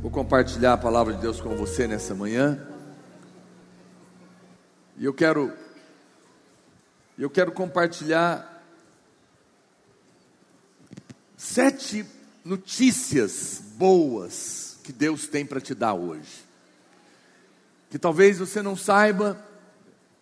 [0.00, 2.64] Vou compartilhar a palavra de Deus com você nessa manhã.
[4.96, 5.52] E eu quero
[7.18, 8.62] eu quero compartilhar
[11.36, 12.06] sete
[12.44, 16.46] notícias boas que Deus tem para te dar hoje.
[17.90, 19.36] Que talvez você não saiba,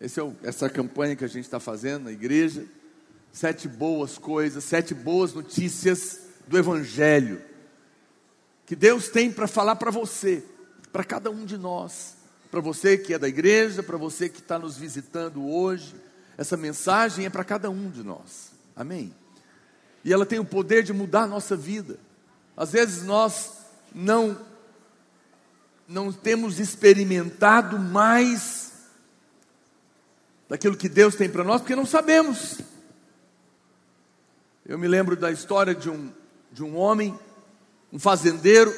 [0.00, 2.64] é o, essa campanha que a gente está fazendo na igreja.
[3.30, 7.55] Sete boas coisas, sete boas notícias do Evangelho
[8.66, 10.44] que Deus tem para falar para você,
[10.92, 12.16] para cada um de nós,
[12.50, 15.94] para você que é da igreja, para você que está nos visitando hoje.
[16.36, 19.14] Essa mensagem é para cada um de nós, amém?
[20.04, 21.98] E ela tem o poder de mudar a nossa vida.
[22.56, 23.52] Às vezes nós
[23.94, 24.36] não
[25.88, 28.72] não temos experimentado mais
[30.48, 32.60] daquilo que Deus tem para nós, porque não sabemos.
[34.64, 36.12] Eu me lembro da história de um,
[36.50, 37.16] de um homem
[37.92, 38.74] um fazendeiro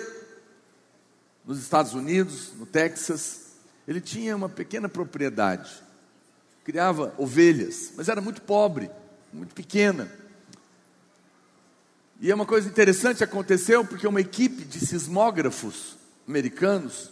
[1.45, 3.53] nos Estados Unidos, no Texas.
[3.87, 5.71] Ele tinha uma pequena propriedade,
[6.65, 8.91] criava ovelhas, mas era muito pobre,
[9.33, 10.11] muito pequena.
[12.21, 17.11] E é uma coisa interessante aconteceu porque uma equipe de sismógrafos americanos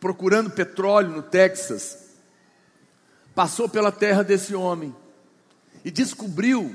[0.00, 2.04] procurando petróleo no Texas
[3.34, 4.94] passou pela terra desse homem
[5.84, 6.74] e descobriu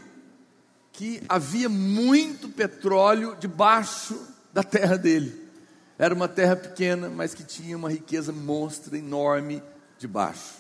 [0.99, 4.19] que havia muito petróleo debaixo
[4.51, 5.33] da terra dele.
[5.97, 9.63] Era uma terra pequena, mas que tinha uma riqueza monstra, enorme
[9.97, 10.55] debaixo.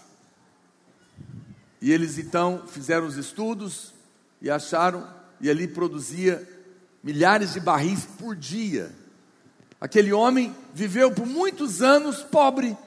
[1.81, 3.93] E eles então fizeram os estudos
[4.41, 5.05] e acharam,
[5.41, 6.47] e ali produzia
[7.03, 8.95] milhares de barris por dia.
[9.81, 12.77] Aquele homem viveu por muitos anos pobre,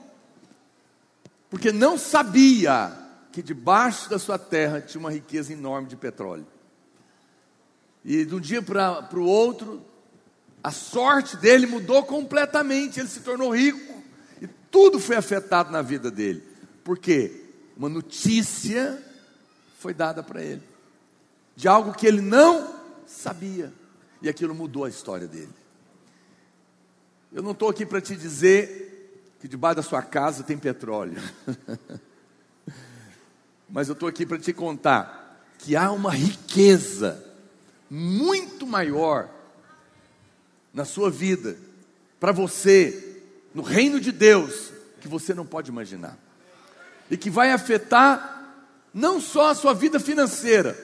[1.51, 2.91] porque não sabia
[3.31, 6.47] que debaixo da sua terra tinha uma riqueza enorme de petróleo.
[8.05, 9.83] E de um dia para o outro,
[10.63, 13.01] a sorte dele mudou completamente.
[13.01, 14.03] Ele se tornou rico
[14.41, 16.43] e tudo foi afetado na vida dele.
[16.83, 17.45] Por quê?
[17.77, 19.03] Uma notícia
[19.79, 20.73] foi dada para ele
[21.57, 22.75] de algo que ele não
[23.07, 23.73] sabia
[24.21, 25.53] e aquilo mudou a história dele.
[27.33, 31.21] Eu não estou aqui para te dizer que debaixo da sua casa tem petróleo,
[33.69, 37.32] mas eu estou aqui para te contar que há uma riqueza
[37.95, 39.29] muito maior
[40.73, 41.59] na sua vida,
[42.19, 43.21] para você,
[43.55, 46.17] no reino de Deus, que você não pode imaginar.
[47.11, 48.51] E que vai afetar
[48.95, 50.75] não só a sua vida financeira,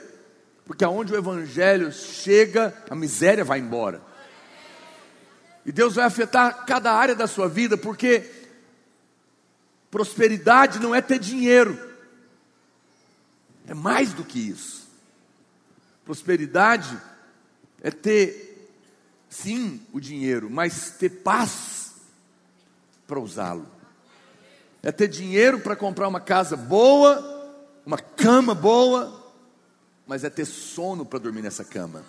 [0.66, 4.02] porque aonde o evangelho chega, a miséria vai embora.
[5.64, 8.30] E Deus vai afetar cada área da sua vida, porque
[9.90, 11.78] prosperidade não é ter dinheiro,
[13.66, 14.87] é mais do que isso.
[16.08, 16.98] Prosperidade
[17.82, 18.72] é ter,
[19.28, 21.96] sim, o dinheiro, mas ter paz
[23.06, 23.66] para usá-lo.
[24.82, 27.52] É ter dinheiro para comprar uma casa boa,
[27.84, 29.22] uma cama boa,
[30.06, 32.02] mas é ter sono para dormir nessa cama.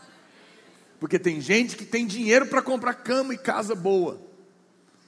[0.97, 4.17] Porque tem gente que tem dinheiro para comprar cama e casa boa,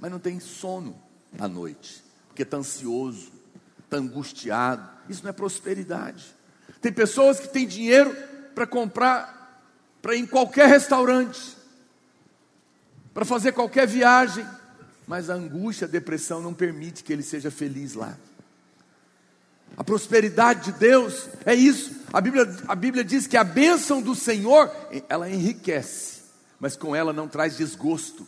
[0.02, 1.02] mas não tem sono
[1.40, 3.32] à noite, porque está ansioso,
[3.86, 4.86] está angustiado.
[5.08, 6.36] Isso não é prosperidade.
[6.82, 9.64] Tem pessoas que têm dinheiro para comprar,
[10.02, 11.58] para ir em qualquer restaurante,
[13.14, 14.46] para fazer qualquer viagem,
[15.08, 18.18] mas a angústia, a depressão não permite que ele seja feliz lá.
[19.76, 22.02] A prosperidade de Deus é isso.
[22.12, 24.70] A Bíblia, a Bíblia diz que a bênção do Senhor,
[25.08, 26.22] ela enriquece,
[26.60, 28.28] mas com ela não traz desgosto,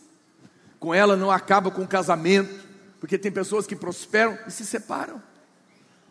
[0.80, 2.64] com ela não acaba com o casamento,
[2.98, 5.22] porque tem pessoas que prosperam e se separam,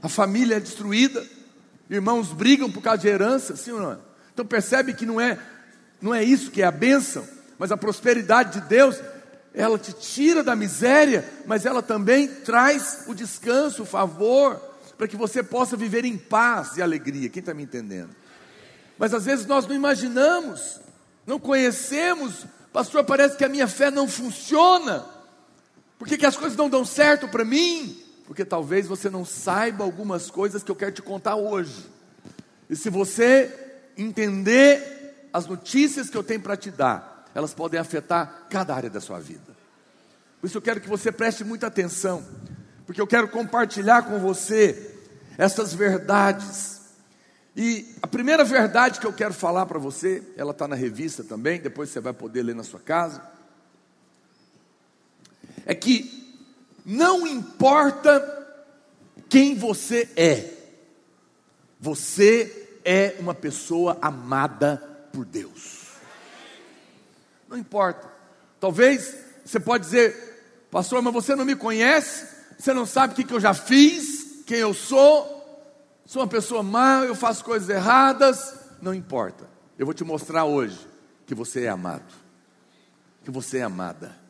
[0.01, 1.25] a família é destruída,
[1.89, 3.99] Irmãos brigam por causa de herança, sim ou não?
[4.33, 5.37] Então percebe que não é,
[6.01, 7.27] não é isso que é a bênção,
[7.57, 8.99] mas a prosperidade de Deus,
[9.53, 14.59] ela te tira da miséria, mas ela também traz o descanso, o favor,
[14.97, 17.29] para que você possa viver em paz e alegria.
[17.29, 18.15] Quem está me entendendo?
[18.97, 20.79] Mas às vezes nós não imaginamos,
[21.25, 25.05] não conhecemos, pastor, parece que a minha fé não funciona.
[25.97, 28.02] Por que, que as coisas não dão certo para mim?
[28.25, 31.89] Porque talvez você não saiba algumas coisas que eu quero te contar hoje.
[32.69, 33.51] E se você
[33.97, 39.01] entender as notícias que eu tenho para te dar, elas podem afetar cada área da
[39.01, 39.53] sua vida.
[40.39, 42.23] Por isso eu quero que você preste muita atenção,
[42.85, 44.95] porque eu quero compartilhar com você
[45.37, 46.81] essas verdades.
[47.55, 51.61] E a primeira verdade que eu quero falar para você, ela está na revista também,
[51.61, 53.21] depois você vai poder ler na sua casa,
[55.65, 56.22] é que
[56.85, 58.29] não importa
[59.29, 60.53] quem você é,
[61.79, 64.77] você é uma pessoa amada
[65.11, 65.83] por Deus.
[67.47, 68.11] Não importa.
[68.59, 69.15] Talvez
[69.45, 72.27] você pode dizer, pastor, mas você não me conhece,
[72.57, 75.71] você não sabe o que, que eu já fiz, quem eu sou,
[76.05, 79.49] sou uma pessoa má, eu faço coisas erradas, não importa.
[79.77, 80.79] Eu vou te mostrar hoje
[81.25, 82.13] que você é amado,
[83.23, 84.22] que você é amada.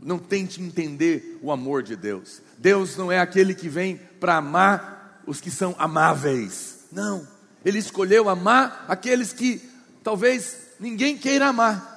[0.00, 2.40] Não tente entender o amor de Deus.
[2.56, 6.84] Deus não é aquele que vem para amar os que são amáveis.
[6.90, 7.26] Não.
[7.64, 9.60] Ele escolheu amar aqueles que
[10.02, 11.96] talvez ninguém queira amar.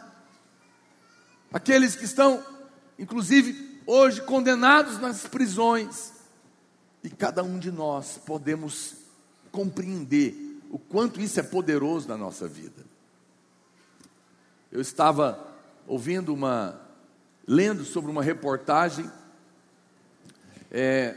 [1.54, 2.44] Aqueles que estão,
[2.98, 6.14] inclusive, hoje condenados nas prisões.
[7.04, 8.96] E cada um de nós podemos
[9.52, 12.86] compreender o quanto isso é poderoso na nossa vida.
[14.72, 15.48] Eu estava
[15.86, 16.80] ouvindo uma,
[17.48, 19.10] lendo sobre uma reportagem
[20.72, 21.16] é,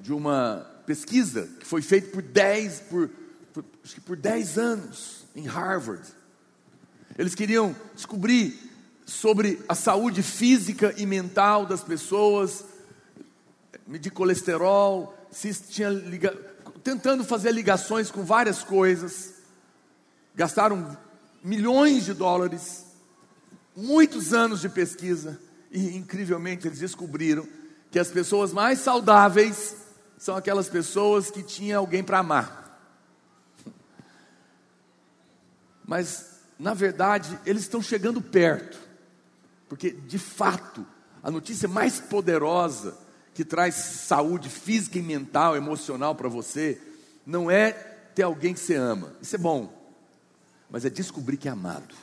[0.00, 3.10] de uma pesquisa que foi feita por 10, por,
[3.52, 6.06] por, que por 10 anos em Harvard.
[7.18, 8.58] Eles queriam descobrir
[9.06, 12.64] sobre a saúde física e mental das pessoas,
[13.86, 16.32] medir colesterol, se tinha liga...
[16.82, 19.34] tentando fazer ligações com várias coisas.
[20.34, 20.96] Gastaram
[21.42, 22.86] milhões de dólares,
[23.76, 25.38] muitos anos de pesquisa
[25.74, 27.46] e incrivelmente eles descobriram
[27.90, 29.76] que as pessoas mais saudáveis
[30.16, 32.80] são aquelas pessoas que tinham alguém para amar.
[35.84, 38.78] Mas na verdade, eles estão chegando perto.
[39.68, 40.86] Porque, de fato,
[41.22, 42.96] a notícia mais poderosa
[43.34, 46.80] que traz saúde física e mental, emocional para você,
[47.26, 47.72] não é
[48.14, 49.12] ter alguém que você ama.
[49.20, 49.72] Isso é bom.
[50.70, 51.94] Mas é descobrir que é amado.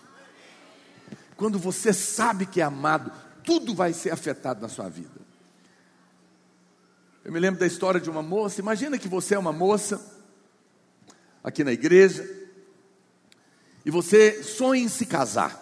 [1.38, 3.12] Quando você sabe que é amado,
[3.43, 5.21] tudo vai ser afetado na sua vida.
[7.23, 8.61] Eu me lembro da história de uma moça.
[8.61, 10.01] Imagina que você é uma moça
[11.43, 12.27] aqui na igreja
[13.85, 15.59] e você sonha em se casar.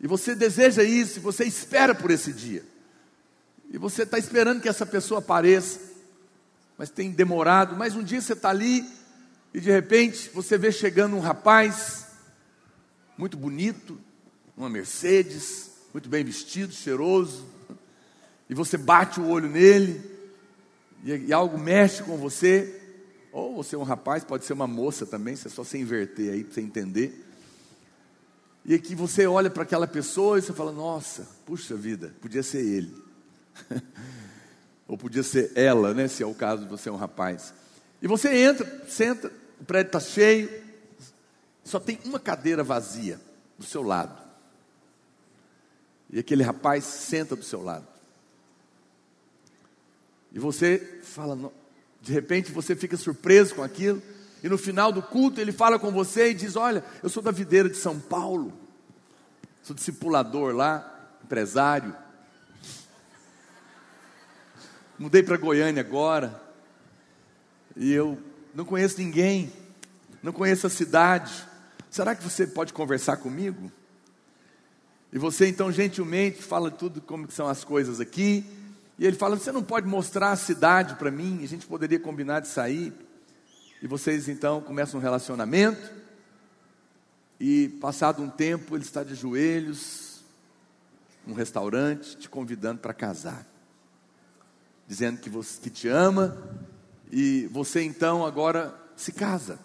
[0.00, 2.64] E você deseja isso, e você espera por esse dia.
[3.70, 5.80] E você está esperando que essa pessoa apareça,
[6.76, 7.76] mas tem demorado.
[7.76, 8.84] Mas um dia você está ali
[9.54, 12.06] e de repente você vê chegando um rapaz
[13.16, 13.98] muito bonito,
[14.56, 17.44] uma Mercedes, muito bem vestido, cheiroso,
[18.48, 20.02] e você bate o olho nele,
[21.04, 22.80] e, e algo mexe com você,
[23.30, 26.32] ou você é um rapaz, pode ser uma moça também, você é só se inverter
[26.32, 27.26] aí para você entender.
[28.64, 32.64] E aqui você olha para aquela pessoa e você fala: Nossa, puxa vida, podia ser
[32.64, 32.94] ele.
[34.86, 36.06] Ou podia ser ela, né?
[36.06, 37.52] Se é o caso de você é um rapaz.
[38.00, 40.48] E você entra, senta, o prédio está cheio,
[41.64, 43.20] só tem uma cadeira vazia
[43.58, 44.21] do seu lado.
[46.12, 47.86] E aquele rapaz senta do seu lado.
[50.30, 51.50] E você fala,
[52.00, 54.02] de repente você fica surpreso com aquilo.
[54.42, 57.30] E no final do culto ele fala com você e diz: Olha, eu sou da
[57.30, 58.52] videira de São Paulo,
[59.62, 61.94] sou discipulador lá, empresário.
[64.98, 66.40] Mudei para Goiânia agora,
[67.76, 68.18] e eu
[68.54, 69.52] não conheço ninguém,
[70.22, 71.32] não conheço a cidade.
[71.90, 73.70] Será que você pode conversar comigo?
[75.12, 78.44] E você então gentilmente fala tudo como são as coisas aqui.
[78.98, 81.40] E ele fala: Você não pode mostrar a cidade para mim?
[81.42, 82.92] A gente poderia combinar de sair.
[83.82, 85.90] E vocês então começam um relacionamento.
[87.38, 90.22] E passado um tempo, ele está de joelhos
[91.26, 93.46] num restaurante te convidando para casar.
[94.86, 96.36] Dizendo que você que te ama
[97.10, 99.58] e você então agora se casa.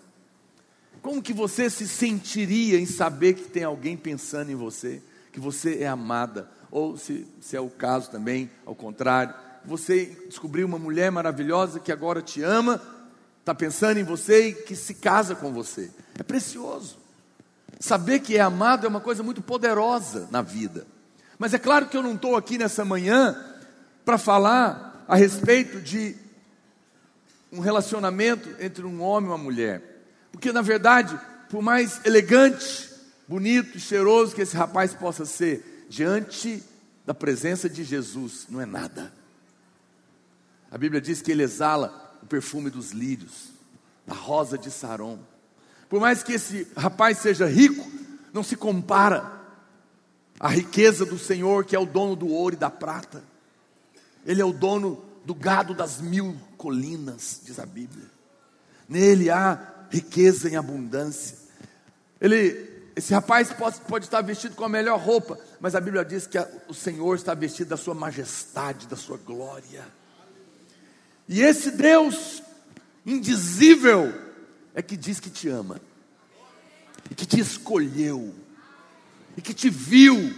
[1.01, 5.01] Como que você se sentiria em saber que tem alguém pensando em você,
[5.37, 10.65] que você é amada, ou se, se é o caso também, ao contrário, você descobriu
[10.65, 12.81] uma mulher maravilhosa que agora te ama
[13.39, 15.91] está pensando em você e que se casa com você.
[16.17, 16.97] É precioso.
[17.79, 20.87] Saber que é amado é uma coisa muito poderosa na vida.
[21.37, 23.39] Mas é claro que eu não estou aqui nessa manhã
[24.03, 26.15] para falar a respeito de
[27.51, 30.01] um relacionamento entre um homem e uma mulher.
[30.31, 31.17] Porque, na verdade,
[31.47, 32.96] por mais elegante,
[33.27, 36.63] bonito e cheiroso que esse rapaz possa ser, diante
[37.05, 39.13] da presença de Jesus, não é nada.
[40.69, 43.49] A Bíblia diz que ele exala o perfume dos lírios,
[44.07, 45.19] a rosa de Saron.
[45.89, 47.89] Por mais que esse rapaz seja rico,
[48.33, 49.31] não se compara
[50.39, 53.23] à riqueza do Senhor, que é o dono do ouro e da prata.
[54.25, 58.05] Ele é o dono do gado das mil colinas, diz a Bíblia.
[58.87, 61.37] Nele há riqueza em abundância.
[62.19, 62.66] Ele,
[62.97, 66.35] esse rapaz pode, pode estar vestido com a melhor roupa, mas a Bíblia diz que
[66.35, 69.85] a, o Senhor está vestido da sua majestade, da sua glória.
[71.29, 72.41] E esse Deus
[73.05, 74.11] indizível
[74.73, 75.79] é que diz que te ama,
[77.11, 78.33] e que te escolheu,
[79.37, 80.35] e que te viu,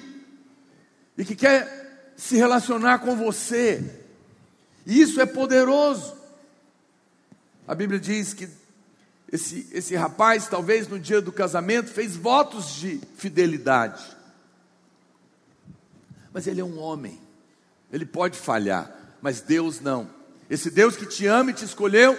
[1.18, 4.04] e que quer se relacionar com você.
[4.86, 6.14] E isso é poderoso.
[7.66, 8.50] A Bíblia diz que
[9.32, 14.04] esse, esse rapaz, talvez no dia do casamento, fez votos de fidelidade.
[16.34, 17.20] Mas ele é um homem,
[17.92, 20.10] ele pode falhar, mas Deus não.
[20.50, 22.18] Esse Deus que te ama e te escolheu,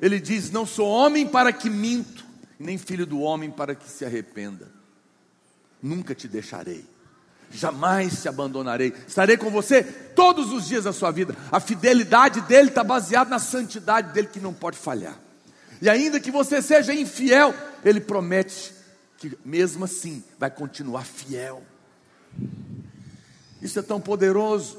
[0.00, 2.24] ele diz: Não sou homem para que minto,
[2.58, 4.70] nem filho do homem para que se arrependa.
[5.82, 6.84] Nunca te deixarei,
[7.50, 11.34] jamais te abandonarei, estarei com você todos os dias da sua vida.
[11.50, 15.18] A fidelidade dele está baseada na santidade dele, que não pode falhar.
[15.82, 17.52] E ainda que você seja infiel,
[17.84, 18.72] ele promete
[19.18, 21.60] que mesmo assim vai continuar fiel.
[23.60, 24.78] Isso é tão poderoso.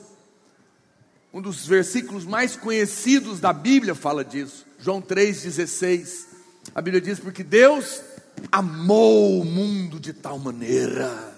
[1.34, 4.66] Um dos versículos mais conhecidos da Bíblia fala disso.
[4.80, 6.26] João 3,16.
[6.74, 8.02] A Bíblia diz: Porque Deus
[8.50, 11.34] amou o mundo de tal maneira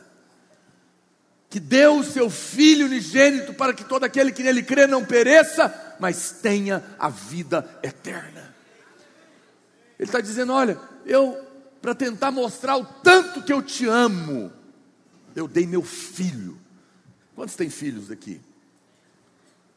[1.49, 5.95] que deu o seu Filho unigênito para que todo aquele que nele crê não pereça,
[5.99, 8.54] mas tenha a vida eterna.
[9.99, 11.41] Ele está dizendo: Olha, eu,
[11.81, 14.51] para tentar mostrar o tanto que eu te amo,
[15.35, 16.59] eu dei meu filho.
[17.35, 18.41] Quantos têm filhos aqui?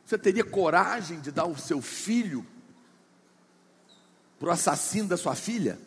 [0.05, 2.47] Você teria coragem de dar o seu filho
[4.39, 5.79] para o assassino da sua filha?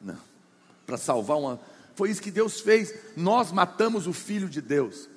[0.00, 0.18] Não.
[0.86, 1.60] Para salvar uma.
[1.94, 2.92] Foi isso que Deus fez.
[3.16, 5.08] Nós matamos o filho de Deus.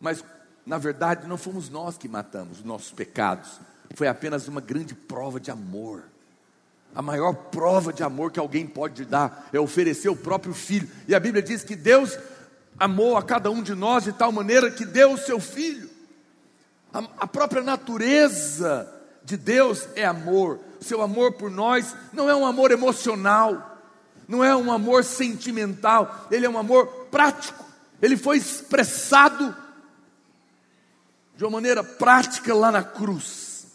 [0.00, 0.22] Mas,
[0.66, 3.60] na verdade, não fomos nós que matamos os nossos pecados.
[3.94, 6.02] Foi apenas uma grande prova de amor.
[6.94, 10.88] A maior prova de amor que alguém pode dar é oferecer o próprio filho.
[11.08, 12.16] E a Bíblia diz que Deus
[12.78, 15.90] amou a cada um de nós de tal maneira que deu o seu filho.
[16.92, 18.88] A, a própria natureza
[19.24, 20.60] de Deus é amor.
[20.80, 23.80] Seu amor por nós não é um amor emocional,
[24.28, 27.64] não é um amor sentimental, ele é um amor prático.
[28.00, 29.56] Ele foi expressado
[31.36, 33.66] de uma maneira prática lá na cruz.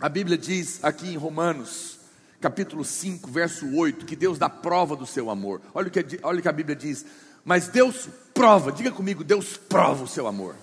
[0.00, 1.98] A Bíblia diz aqui em Romanos,
[2.44, 5.62] capítulo 5, verso 8, que Deus dá prova do seu amor.
[5.72, 7.06] Olha o que, olha o que a Bíblia diz.
[7.42, 10.54] Mas Deus prova, diga comigo, Deus prova o seu amor.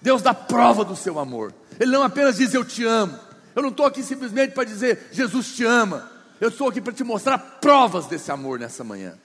[0.00, 1.52] Deus dá prova do seu amor.
[1.80, 3.18] Ele não apenas diz eu te amo.
[3.56, 6.08] Eu não estou aqui simplesmente para dizer Jesus te ama.
[6.40, 9.18] Eu estou aqui para te mostrar provas desse amor nessa manhã.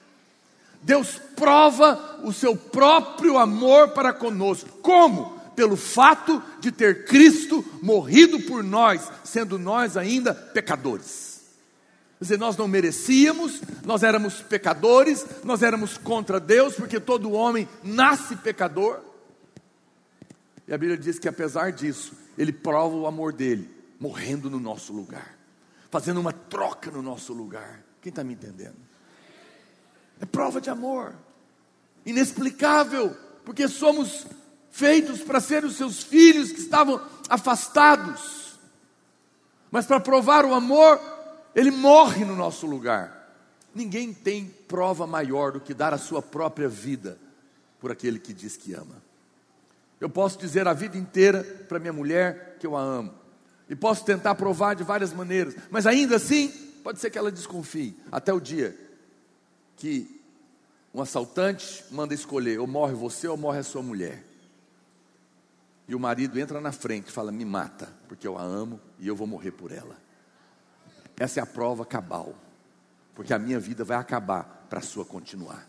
[0.81, 4.69] Deus prova o seu próprio amor para conosco.
[4.81, 5.39] Como?
[5.55, 11.41] Pelo fato de ter Cristo morrido por nós, sendo nós ainda pecadores.
[12.21, 17.67] Quer dizer, nós não merecíamos, nós éramos pecadores, nós éramos contra Deus, porque todo homem
[17.83, 18.99] nasce pecador.
[20.67, 23.67] E a Bíblia diz que apesar disso, Ele prova o amor dele,
[23.99, 25.35] morrendo no nosso lugar,
[25.89, 27.83] fazendo uma troca no nosso lugar.
[27.99, 28.77] Quem está me entendendo?
[30.19, 31.15] É prova de amor,
[32.05, 34.27] inexplicável, porque somos
[34.71, 36.99] feitos para ser os seus filhos que estavam
[37.29, 38.59] afastados,
[39.69, 40.99] mas para provar o amor,
[41.53, 43.19] Ele morre no nosso lugar.
[43.73, 47.17] Ninguém tem prova maior do que dar a sua própria vida
[47.79, 49.01] por aquele que diz que ama.
[49.99, 53.13] Eu posso dizer a vida inteira para minha mulher que eu a amo.
[53.69, 55.55] E posso tentar provar de várias maneiras.
[55.69, 56.49] Mas ainda assim,
[56.83, 57.95] pode ser que ela desconfie.
[58.11, 58.77] Até o dia
[59.77, 60.21] que
[60.93, 64.30] um assaltante manda escolher: ou morre você ou morre a sua mulher.
[65.91, 69.09] E o marido entra na frente e fala: Me mata, porque eu a amo e
[69.09, 69.97] eu vou morrer por ela.
[71.19, 72.33] Essa é a prova cabal.
[73.13, 75.67] Porque a minha vida vai acabar para a sua continuar.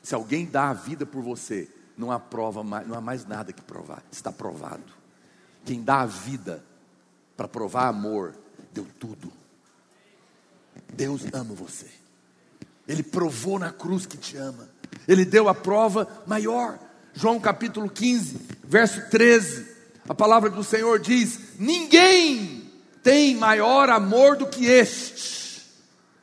[0.00, 3.60] Se alguém dá a vida por você, não há prova, não há mais nada que
[3.60, 4.92] provar, está provado.
[5.64, 6.64] Quem dá a vida
[7.36, 8.36] para provar amor,
[8.72, 9.32] deu tudo.
[10.94, 11.90] Deus ama você.
[12.86, 14.68] Ele provou na cruz que te ama.
[15.08, 16.78] Ele deu a prova maior.
[17.14, 19.66] João capítulo 15, verso 13.
[20.08, 22.70] A palavra do Senhor diz: Ninguém
[23.02, 25.66] tem maior amor do que este.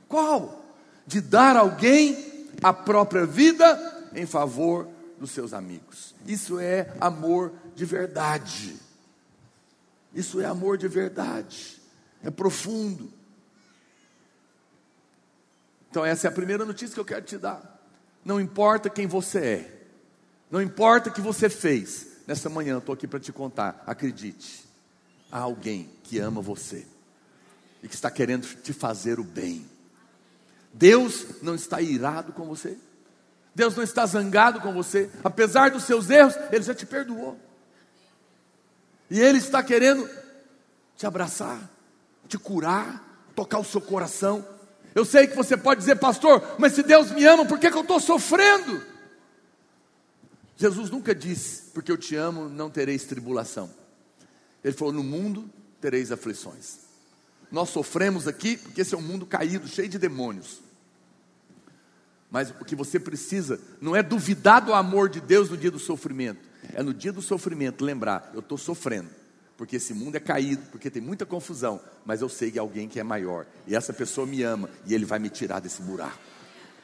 [0.07, 0.63] Qual?
[1.05, 4.87] De dar alguém a própria vida em favor
[5.19, 6.15] dos seus amigos.
[6.25, 8.75] Isso é amor de verdade.
[10.13, 11.81] Isso é amor de verdade.
[12.23, 13.11] É profundo.
[15.89, 17.81] Então, essa é a primeira notícia que eu quero te dar.
[18.23, 19.74] Não importa quem você é,
[20.49, 23.83] não importa o que você fez, nessa manhã eu estou aqui para te contar.
[23.85, 24.65] Acredite,
[25.31, 26.85] há alguém que ama você
[27.81, 29.65] e que está querendo te fazer o bem.
[30.73, 32.77] Deus não está irado com você.
[33.55, 37.39] Deus não está zangado com você, apesar dos seus erros, Ele já te perdoou.
[39.09, 40.09] E Ele está querendo
[40.97, 41.57] te abraçar,
[42.27, 43.01] te curar,
[43.33, 44.45] tocar o seu coração.
[44.93, 47.77] Eu sei que você pode dizer, pastor, mas se Deus me ama, por que, que
[47.77, 48.94] eu estou sofrendo?
[50.57, 53.69] Jesus nunca disse, porque eu te amo, não tereis tribulação.
[54.63, 56.79] Ele falou: no mundo tereis aflições.
[57.51, 60.61] Nós sofremos aqui porque esse é um mundo caído, cheio de demônios.
[62.31, 65.79] Mas o que você precisa não é duvidar do amor de Deus no dia do
[65.79, 66.41] sofrimento,
[66.73, 69.09] é no dia do sofrimento lembrar: eu estou sofrendo,
[69.55, 72.99] porque esse mundo é caído, porque tem muita confusão, mas eu sei que alguém que
[72.99, 76.17] é maior, e essa pessoa me ama, e ele vai me tirar desse buraco.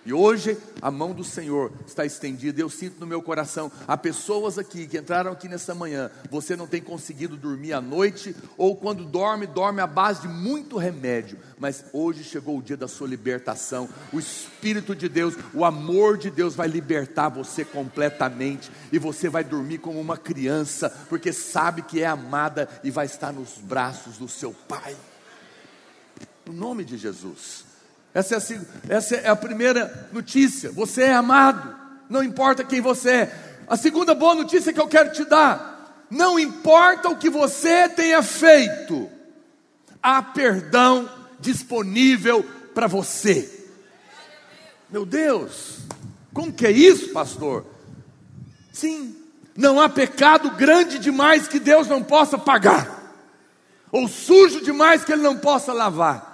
[0.04, 2.60] E hoje a mão do Senhor está estendida.
[2.60, 3.72] Eu sinto no meu coração.
[3.88, 6.10] Há pessoas aqui que entraram aqui nessa manhã.
[6.32, 10.78] Você não tem conseguido dormir à noite, ou quando dorme, dorme à base de muito
[10.78, 11.38] remédio.
[11.60, 13.88] Mas hoje chegou o dia da sua libertação.
[14.12, 18.72] O Espírito de Deus, o amor de Deus vai libertar você completamente.
[18.92, 23.32] E você vai dormir como uma criança, porque sabe que é amada e vai estar
[23.32, 24.96] nos braços do seu Pai.
[26.46, 27.71] No nome de Jesus.
[28.14, 30.72] Essa é, a, essa é a primeira notícia.
[30.72, 31.76] Você é amado,
[32.10, 33.36] não importa quem você é.
[33.68, 38.22] A segunda boa notícia que eu quero te dar: não importa o que você tenha
[38.22, 39.10] feito,
[40.04, 43.60] há perdão disponível para você.
[44.90, 45.80] Meu Deus,
[46.34, 47.66] como que é isso, pastor?
[48.74, 49.16] Sim,
[49.56, 53.16] não há pecado grande demais que Deus não possa pagar,
[53.90, 56.31] ou sujo demais que Ele não possa lavar.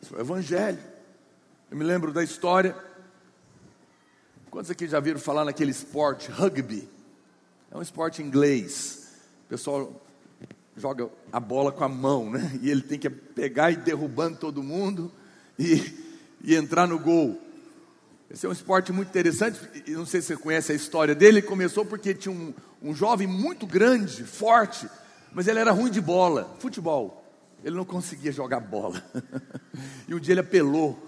[0.00, 0.78] Isso é o Evangelho.
[1.70, 2.76] Eu me lembro da história.
[4.50, 6.88] Quantos aqui já viram falar naquele esporte, rugby?
[7.70, 9.12] É um esporte inglês.
[9.46, 10.02] O pessoal
[10.76, 12.58] joga a bola com a mão, né?
[12.62, 15.12] E ele tem que pegar e derrubando todo mundo
[15.58, 15.82] e,
[16.42, 17.38] e entrar no gol.
[18.30, 19.58] Esse é um esporte muito interessante.
[19.88, 21.38] Não sei se você conhece a história dele.
[21.38, 24.88] Ele começou porque tinha um, um jovem muito grande, forte,
[25.32, 27.27] mas ele era ruim de bola, futebol.
[27.64, 29.02] Ele não conseguia jogar bola.
[30.08, 30.98] E um dia ele apelou.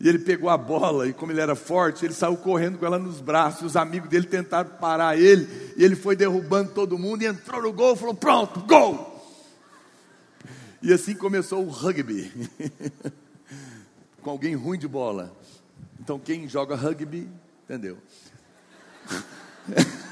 [0.00, 2.98] E ele pegou a bola, e como ele era forte, ele saiu correndo com ela
[2.98, 3.62] nos braços.
[3.62, 7.72] Os amigos dele tentaram parar ele, e ele foi derrubando todo mundo e entrou no
[7.72, 9.20] gol, falou: Pronto, gol!
[10.80, 12.32] E assim começou o rugby,
[14.22, 15.36] com alguém ruim de bola.
[15.98, 17.28] Então, quem joga rugby,
[17.64, 17.98] entendeu?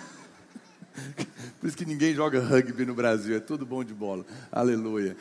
[1.66, 4.24] Por isso que ninguém joga rugby no Brasil, é tudo bom de bola.
[4.52, 5.16] Aleluia.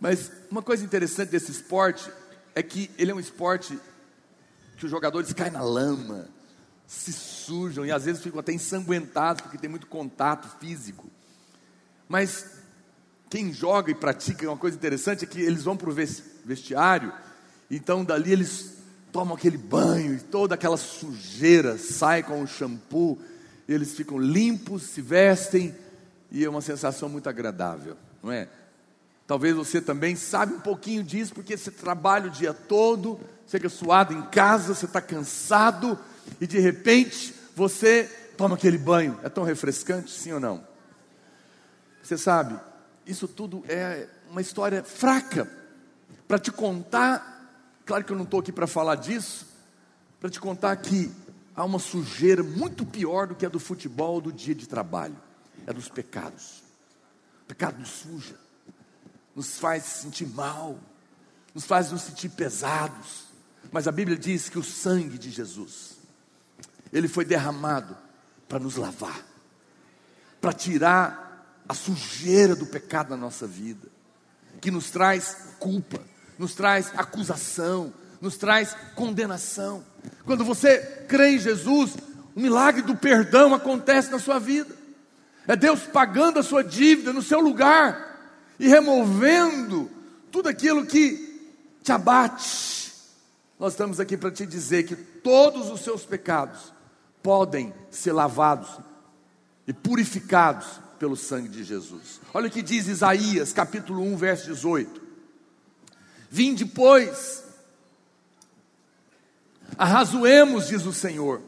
[0.00, 2.08] Mas uma coisa interessante desse esporte
[2.54, 3.76] é que ele é um esporte
[4.76, 6.28] que os jogadores caem na lama,
[6.86, 11.10] se sujam e às vezes ficam até ensanguentados porque tem muito contato físico.
[12.08, 12.46] Mas
[13.28, 15.96] quem joga e pratica uma coisa interessante é que eles vão para o
[16.44, 17.12] vestiário,
[17.68, 18.74] então dali eles
[19.10, 23.18] tomam aquele banho e toda aquela sujeira sai com o shampoo,
[23.72, 25.74] eles ficam limpos, se vestem
[26.30, 28.48] e é uma sensação muito agradável, não é?
[29.26, 34.12] Talvez você também sabe um pouquinho disso, porque você trabalha o dia todo, chega suado
[34.12, 35.98] em casa, você está cansado,
[36.40, 38.04] e de repente você
[38.36, 39.18] toma aquele banho.
[39.22, 40.66] É tão refrescante, sim ou não?
[42.02, 42.58] Você sabe,
[43.06, 45.48] isso tudo é uma história fraca
[46.26, 47.80] para te contar.
[47.84, 49.46] Claro que eu não estou aqui para falar disso,
[50.20, 51.10] para te contar que
[51.54, 55.16] há uma sujeira muito pior do que a do futebol do dia de trabalho
[55.66, 56.62] é dos pecados.
[57.42, 58.42] O pecado nos suja
[59.34, 60.78] nos faz sentir mal,
[61.54, 63.24] nos faz nos sentir pesados.
[63.70, 65.96] Mas a Bíblia diz que o sangue de Jesus,
[66.92, 67.96] ele foi derramado
[68.48, 69.24] para nos lavar,
[70.40, 73.88] para tirar a sujeira do pecado na nossa vida,
[74.60, 76.00] que nos traz culpa,
[76.38, 79.84] nos traz acusação, nos traz condenação.
[80.24, 81.96] Quando você crê em Jesus,
[82.34, 84.74] o milagre do perdão acontece na sua vida.
[85.46, 88.12] É Deus pagando a sua dívida no seu lugar
[88.58, 89.90] e removendo
[90.30, 91.50] tudo aquilo que
[91.82, 92.92] te abate.
[93.58, 96.72] Nós estamos aqui para te dizer que todos os seus pecados
[97.22, 98.68] podem ser lavados
[99.66, 100.66] e purificados
[100.98, 102.20] pelo sangue de Jesus.
[102.32, 105.02] Olha o que diz Isaías, capítulo 1, verso 18.
[106.30, 107.44] Vinde, pois,
[109.76, 111.40] arrazoemos, diz o Senhor,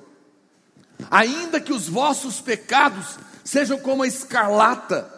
[1.11, 5.11] ainda que os vossos pecados sejam como a escarlata,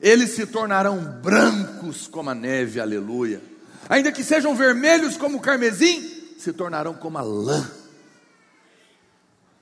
[0.00, 3.40] eles se tornarão brancos como a neve, aleluia.
[3.88, 7.70] Ainda que sejam vermelhos como o carmesim, se tornarão como a lã.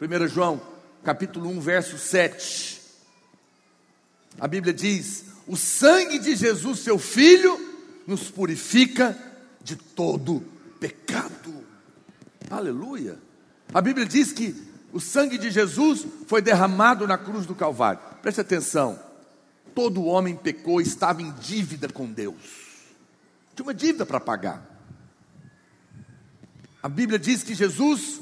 [0.01, 0.61] 1 João,
[1.05, 2.81] capítulo 1, verso 7.
[4.41, 7.59] A Bíblia diz: O sangue de Jesus, seu filho,
[8.07, 9.17] nos purifica
[9.63, 10.43] de todo
[10.81, 11.64] pecado.
[12.51, 13.19] Aleluia.
[13.73, 14.55] A Bíblia diz que
[14.93, 18.01] o sangue de Jesus foi derramado na cruz do Calvário.
[18.23, 18.99] Preste atenção
[19.75, 22.37] todo homem pecou, estava em dívida com Deus.
[23.55, 24.71] Tinha uma dívida para pagar.
[26.83, 28.21] A Bíblia diz que Jesus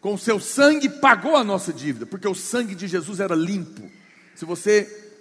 [0.00, 3.90] com o seu sangue pagou a nossa dívida, porque o sangue de Jesus era limpo.
[4.34, 5.14] Se você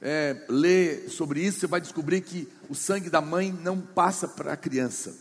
[0.00, 4.52] é, ler sobre isso, você vai descobrir que o sangue da mãe não passa para
[4.52, 5.16] a criança,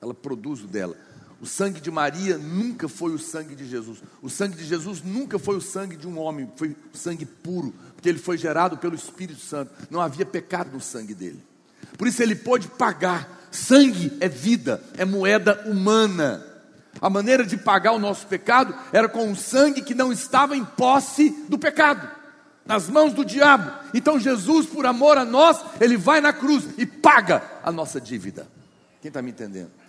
[0.00, 0.96] ela produz o dela.
[1.42, 4.00] O sangue de Maria nunca foi o sangue de Jesus.
[4.22, 8.08] O sangue de Jesus nunca foi o sangue de um homem, foi sangue puro, porque
[8.08, 9.72] ele foi gerado pelo Espírito Santo.
[9.90, 11.42] Não havia pecado no sangue dele.
[11.98, 13.48] Por isso ele pôde pagar.
[13.50, 16.46] Sangue é vida, é moeda humana.
[17.00, 20.64] A maneira de pagar o nosso pecado era com um sangue que não estava em
[20.64, 22.08] posse do pecado
[22.64, 23.68] nas mãos do diabo.
[23.92, 28.46] Então Jesus, por amor a nós, ele vai na cruz e paga a nossa dívida.
[29.00, 29.81] Quem está me entendendo?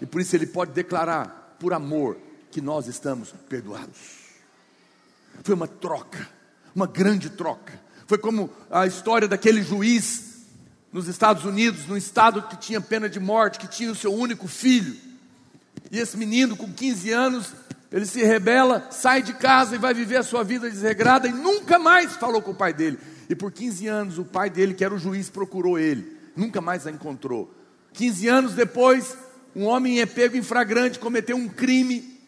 [0.00, 2.16] E por isso ele pode declarar, por amor,
[2.50, 3.98] que nós estamos perdoados.
[5.42, 6.28] Foi uma troca,
[6.74, 7.80] uma grande troca.
[8.06, 10.46] Foi como a história daquele juiz
[10.92, 14.48] nos Estados Unidos, num estado que tinha pena de morte, que tinha o seu único
[14.48, 14.96] filho.
[15.90, 17.52] E esse menino, com 15 anos,
[17.92, 21.78] ele se rebela, sai de casa e vai viver a sua vida desregrada e nunca
[21.78, 22.98] mais falou com o pai dele.
[23.28, 26.86] E por 15 anos o pai dele, que era o juiz, procurou ele, nunca mais
[26.86, 27.52] a encontrou.
[27.92, 29.16] 15 anos depois,
[29.54, 32.20] um homem é pego em flagrante, cometeu um crime,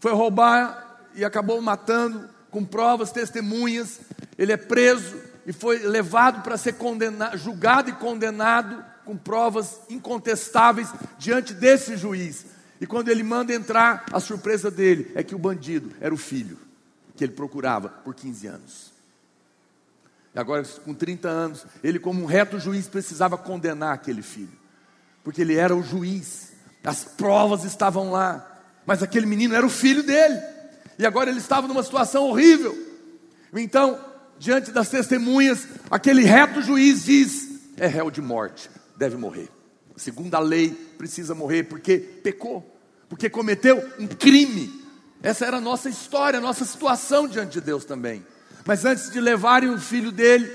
[0.00, 4.00] foi roubar e acabou matando, com provas, testemunhas.
[4.38, 10.88] Ele é preso e foi levado para ser condenado, julgado e condenado com provas incontestáveis
[11.18, 12.46] diante desse juiz.
[12.80, 16.58] E quando ele manda entrar, a surpresa dele é que o bandido era o filho
[17.16, 18.92] que ele procurava por 15 anos.
[20.34, 24.52] E agora, com 30 anos, ele, como um reto juiz, precisava condenar aquele filho,
[25.24, 26.45] porque ele era o juiz,
[26.86, 30.40] as provas estavam lá, mas aquele menino era o filho dele,
[30.98, 32.74] e agora ele estava numa situação horrível.
[33.52, 33.98] Então,
[34.38, 39.50] diante das testemunhas, aquele reto juiz diz: é réu de morte, deve morrer
[39.96, 44.84] segundo a lei, precisa morrer porque pecou, porque cometeu um crime.
[45.22, 48.24] Essa era a nossa história, a nossa situação diante de Deus também.
[48.64, 50.54] Mas antes de levarem o filho dele,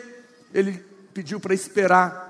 [0.53, 0.73] ele
[1.13, 2.29] pediu para esperar.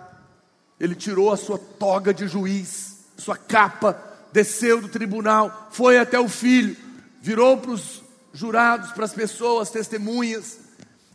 [0.79, 2.90] Ele tirou a sua toga de juiz,
[3.21, 6.75] sua capa, desceu do tribunal, foi até o filho,
[7.21, 8.01] virou para os
[8.33, 10.59] jurados, para as pessoas, testemunhas,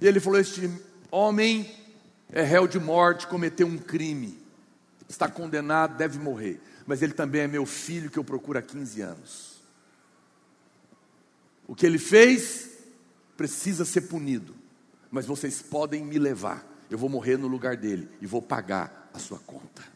[0.00, 0.70] e ele falou: Este
[1.10, 1.70] homem
[2.30, 4.46] é réu de morte, cometeu um crime
[5.08, 6.60] está condenado, deve morrer.
[6.86, 9.56] Mas ele também é meu filho que eu procuro há 15 anos.
[11.66, 12.70] O que ele fez
[13.36, 14.54] precisa ser punido,
[15.10, 16.64] mas vocês podem me levar.
[16.88, 19.95] Eu vou morrer no lugar dele e vou pagar a sua conta.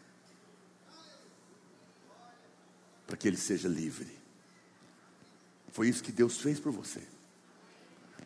[3.10, 4.06] Para que ele seja livre.
[5.72, 7.00] Foi isso que Deus fez por você.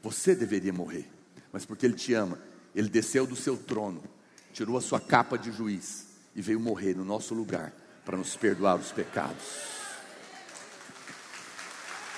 [0.02, 1.08] Você deveria morrer,
[1.50, 2.38] mas porque Ele te ama,
[2.74, 4.04] Ele desceu do seu trono,
[4.52, 7.72] tirou a sua capa de juiz e veio morrer no nosso lugar
[8.04, 9.42] para nos perdoar os pecados.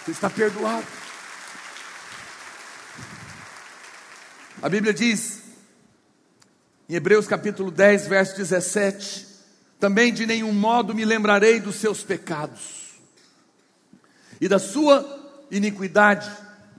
[0.05, 0.87] Você está perdoado.
[4.61, 5.42] A Bíblia diz,
[6.88, 9.25] em Hebreus capítulo 10, verso 17:
[9.78, 12.94] Também de nenhum modo me lembrarei dos seus pecados
[14.40, 16.30] e da sua iniquidade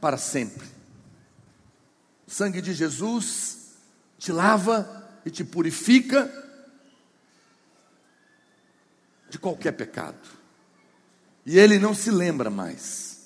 [0.01, 0.65] para sempre.
[2.27, 3.75] O sangue de Jesus
[4.17, 6.31] te lava e te purifica
[9.29, 10.17] de qualquer pecado.
[11.45, 13.17] E ele não se lembra mais.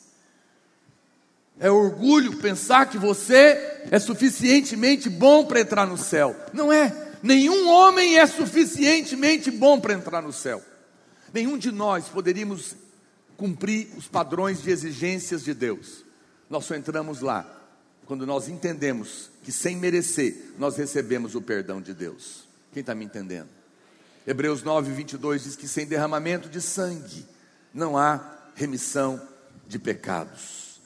[1.59, 6.35] É orgulho pensar que você é suficientemente bom para entrar no céu.
[6.53, 7.10] Não é.
[7.23, 10.61] Nenhum homem é suficientemente bom para entrar no céu.
[11.33, 12.75] Nenhum de nós poderíamos
[13.37, 16.03] cumprir os padrões de exigências de Deus.
[16.49, 17.45] Nós só entramos lá
[18.05, 22.47] quando nós entendemos que sem merecer nós recebemos o perdão de Deus.
[22.73, 23.49] Quem está me entendendo?
[24.25, 27.25] Hebreus 9, 22 diz que sem derramamento de sangue
[27.73, 29.21] não há remissão
[29.67, 30.79] de pecados.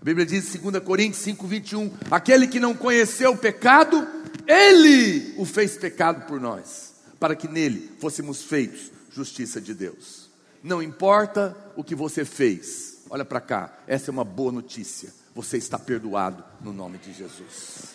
[0.00, 4.06] A Bíblia diz em 2 Coríntios 5, 21: aquele que não conheceu o pecado,
[4.52, 10.30] ele o fez pecado por nós, para que nele fôssemos feitos justiça de Deus.
[10.62, 15.12] Não importa o que você fez, olha para cá, essa é uma boa notícia.
[15.34, 17.94] Você está perdoado no nome de Jesus.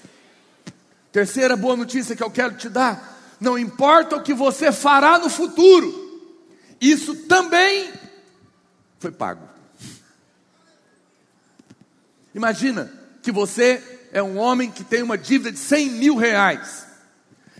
[1.11, 5.29] Terceira boa notícia que eu quero te dar não importa o que você fará no
[5.29, 6.05] futuro,
[6.81, 7.91] isso também
[8.99, 9.47] foi pago.
[12.33, 12.91] Imagina
[13.21, 16.85] que você é um homem que tem uma dívida de 100 mil reais,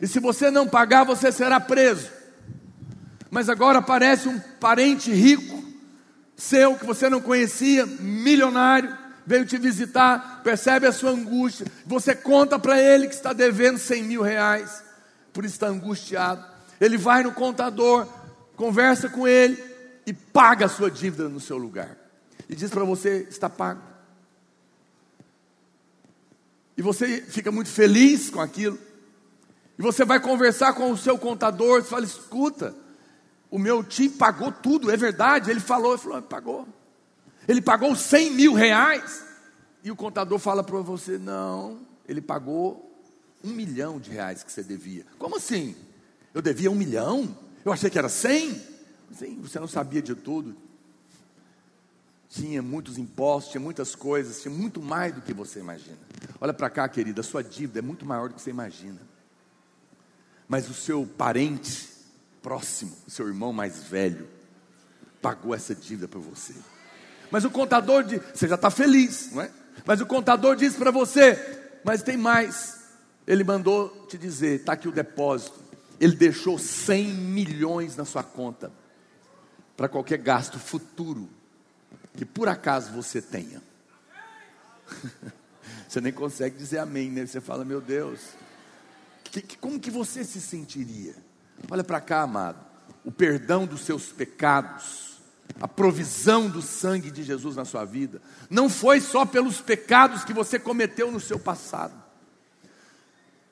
[0.02, 2.12] e se você não pagar, você será preso.
[3.32, 5.64] Mas agora aparece um parente rico,
[6.36, 12.60] seu, que você não conhecia, milionário, veio te visitar, percebe a sua angústia, você conta
[12.60, 14.88] para ele que está devendo 100 mil reais
[15.38, 16.44] por isso está angustiado.
[16.82, 18.08] Ele vai no contador,
[18.56, 19.64] conversa com ele
[20.04, 21.96] e paga a sua dívida no seu lugar.
[22.50, 23.80] e diz para você: está pago.
[26.78, 28.78] E você fica muito feliz com aquilo.
[29.80, 32.76] E você vai conversar com o seu contador, você fala: escuta,
[33.50, 35.50] o meu time pagou tudo, é verdade.
[35.50, 36.68] Ele falou, ele falou, pagou.
[37.48, 39.24] Ele pagou 100 mil reais.
[39.84, 42.88] E o contador fala para você: não, ele pagou
[43.44, 45.06] um milhão de reais que você devia.
[45.18, 45.76] Como assim?
[46.34, 47.36] Eu devia um milhão?
[47.66, 48.62] Eu achei que era cem.
[49.12, 50.56] Sim, você não sabia de tudo.
[52.30, 55.98] Tinha muitos impostos, tinha muitas coisas, tinha muito mais do que você imagina.
[56.42, 59.00] Olha para cá, querida, a sua dívida é muito maior do que você imagina.
[60.48, 61.90] Mas o seu parente
[62.42, 64.28] próximo, o seu irmão mais velho,
[65.22, 66.54] pagou essa dívida para você.
[67.32, 69.52] Mas o contador diz, você já está feliz, não é?
[69.86, 72.78] Mas o contador diz para você, mas tem mais.
[73.26, 75.60] Ele mandou te dizer, está aqui o depósito.
[76.00, 78.72] Ele deixou 100 milhões na sua conta
[79.76, 81.30] para qualquer gasto futuro
[82.18, 83.62] que por acaso você tenha.
[85.88, 87.26] você nem consegue dizer amém, né?
[87.26, 88.20] Você fala, meu Deus,
[89.24, 91.16] que, que, como que você se sentiria?
[91.70, 92.58] Olha para cá, amado.
[93.06, 95.20] O perdão dos seus pecados,
[95.62, 100.34] a provisão do sangue de Jesus na sua vida, não foi só pelos pecados que
[100.34, 101.94] você cometeu no seu passado.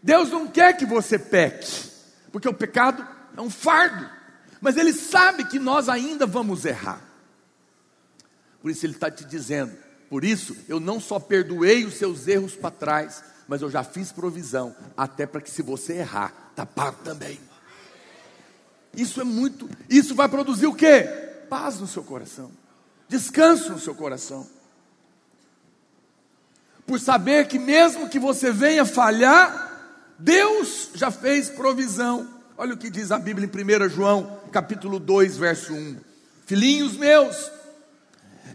[0.02, 1.92] Deus não quer que você peque,
[2.32, 4.10] porque o pecado é um fardo,
[4.60, 7.05] mas Ele sabe que nós ainda vamos errar.
[8.66, 9.78] Por isso Ele está te dizendo:
[10.10, 14.12] por isso eu não só perdoei os seus erros para trás, mas eu já fiz
[14.12, 17.40] provisão, até para que se você errar, está pago também.
[18.92, 21.04] Isso é muito, isso vai produzir o que?
[21.48, 22.50] Paz no seu coração,
[23.08, 24.48] descanso no seu coração.
[26.88, 32.28] Por saber que mesmo que você venha falhar, Deus já fez provisão.
[32.58, 35.98] Olha o que diz a Bíblia em 1 João, capítulo 2, verso 1.
[36.48, 37.52] Filhinhos meus,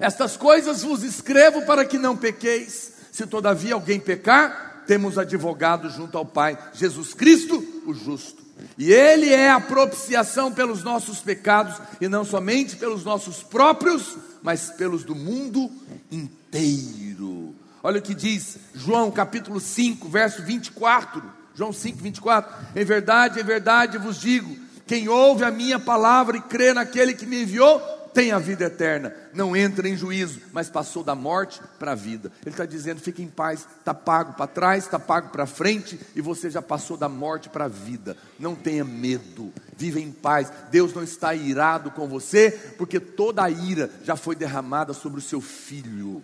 [0.01, 2.93] estas coisas vos escrevo para que não pequeis.
[3.13, 8.43] Se todavia alguém pecar, temos advogado junto ao Pai, Jesus Cristo, o justo.
[8.79, 14.71] E Ele é a propiciação pelos nossos pecados, e não somente pelos nossos próprios, mas
[14.71, 15.71] pelos do mundo
[16.11, 17.55] inteiro.
[17.83, 21.23] Olha o que diz João capítulo 5, verso 24.
[21.55, 22.55] João 5, 24.
[22.75, 27.27] Em verdade, em verdade vos digo: quem ouve a minha palavra e crê naquele que
[27.27, 27.81] me enviou,
[28.13, 32.31] tem a vida eterna, não entra em juízo, mas passou da morte para a vida.
[32.43, 36.21] Ele está dizendo: fique em paz, está pago para trás, está pago para frente, e
[36.21, 38.17] você já passou da morte para a vida.
[38.39, 40.53] Não tenha medo, viva em paz.
[40.71, 45.23] Deus não está irado com você, porque toda a ira já foi derramada sobre o
[45.23, 46.23] seu filho.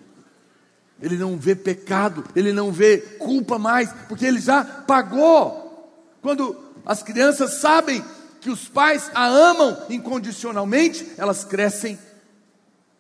[1.00, 5.66] Ele não vê pecado, ele não vê culpa mais, porque ele já pagou.
[6.22, 8.02] Quando as crianças sabem
[8.46, 11.98] que os pais a amam incondicionalmente, elas crescem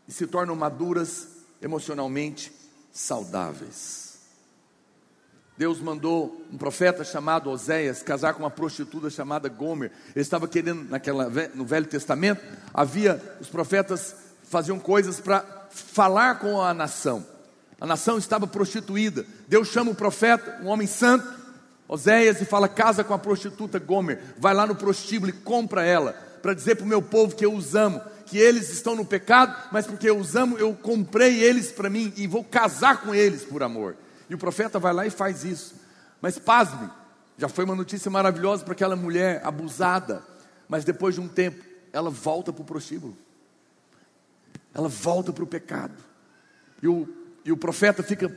[0.08, 1.28] e se tornam maduras
[1.62, 2.50] emocionalmente
[2.90, 4.18] saudáveis.
[5.56, 9.92] Deus mandou um profeta chamado Oséias casar com uma prostituta chamada Gomer.
[10.16, 12.42] Ele estava querendo, naquela, no Velho Testamento,
[12.74, 17.24] havia, os profetas faziam coisas para falar com a nação.
[17.80, 19.24] A nação estava prostituída.
[19.46, 21.24] Deus chama o profeta, um homem santo,
[21.88, 26.12] Oséias e fala: casa com a prostituta Gomer, vai lá no prostíbulo e compra ela,
[26.42, 29.56] para dizer para o meu povo que eu os amo, que eles estão no pecado,
[29.70, 33.44] mas porque eu os amo, eu comprei eles para mim e vou casar com eles
[33.44, 33.96] por amor.
[34.28, 35.74] E o profeta vai lá e faz isso.
[36.20, 36.90] Mas pasme,
[37.38, 40.24] já foi uma notícia maravilhosa para aquela mulher abusada,
[40.68, 43.16] mas depois de um tempo, ela volta para o prostíbulo,
[44.74, 45.94] ela volta para o pecado,
[46.82, 47.08] e o,
[47.44, 48.34] e o profeta fica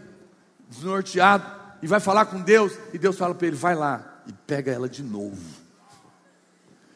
[0.70, 4.72] desnorteado, e vai falar com Deus, e Deus fala para ele: vai lá e pega
[4.72, 5.42] ela de novo,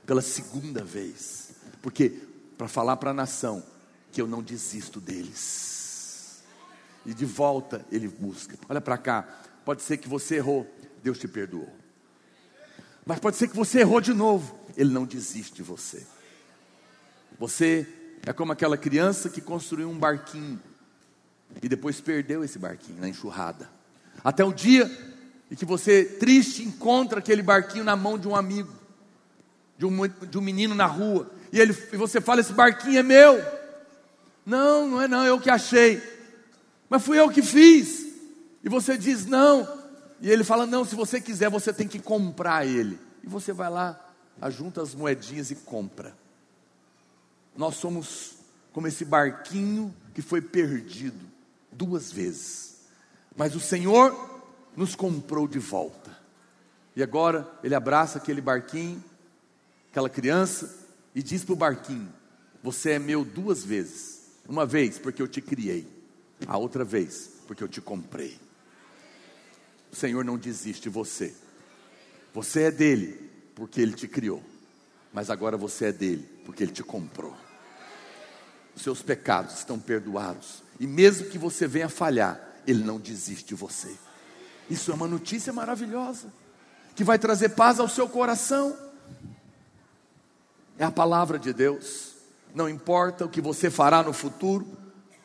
[0.06, 2.10] pela segunda vez, porque
[2.58, 3.63] para falar para a nação
[4.12, 6.43] que eu não desisto deles,
[7.06, 8.58] e de volta ele busca.
[8.69, 9.24] Olha para cá,
[9.65, 10.67] pode ser que você errou,
[11.02, 11.69] Deus te perdoou,
[13.06, 16.06] mas pode ser que você errou de novo, Ele não desiste de você.
[17.38, 17.88] Você
[18.26, 20.62] é como aquela criança que construiu um barquinho
[21.62, 23.69] e depois perdeu esse barquinho na enxurrada.
[24.21, 24.91] Até o dia
[25.49, 28.73] em que você, triste, encontra aquele barquinho na mão de um amigo,
[29.78, 33.04] de um, de um menino na rua, e, ele, e você fala: Esse barquinho é
[33.04, 33.39] meu.
[34.43, 36.02] Não, não é não, eu que achei.
[36.89, 38.08] Mas fui eu que fiz.
[38.63, 39.67] E você diz: Não.
[40.19, 42.97] E ele fala: Não, se você quiser, você tem que comprar ele.
[43.23, 43.99] E você vai lá,
[44.41, 46.15] ajunta as moedinhas e compra.
[47.56, 48.34] Nós somos
[48.71, 51.23] como esse barquinho que foi perdido
[51.71, 52.72] duas vezes.
[53.36, 54.15] Mas o Senhor
[54.76, 56.15] nos comprou de volta.
[56.96, 59.04] E agora ele abraça aquele barquinho,
[59.89, 60.76] aquela criança,
[61.15, 62.12] e diz para o barquinho:
[62.62, 64.22] Você é meu duas vezes.
[64.48, 65.88] Uma vez, porque eu te criei.
[66.46, 68.38] A outra vez, porque eu te comprei.
[69.91, 71.34] O Senhor não desiste de você.
[72.34, 74.43] Você é dele, porque ele te criou.
[75.13, 77.36] Mas agora você é dele, porque ele te comprou.
[78.76, 80.63] Os seus pecados estão perdoados.
[80.80, 83.95] E mesmo que você venha falhar, ele não desiste de você.
[84.69, 86.32] Isso é uma notícia maravilhosa,
[86.95, 88.76] que vai trazer paz ao seu coração.
[90.78, 92.13] É a palavra de Deus.
[92.54, 94.65] Não importa o que você fará no futuro,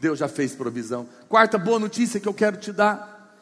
[0.01, 1.09] Deus já fez provisão.
[1.29, 3.37] Quarta boa notícia que eu quero te dar.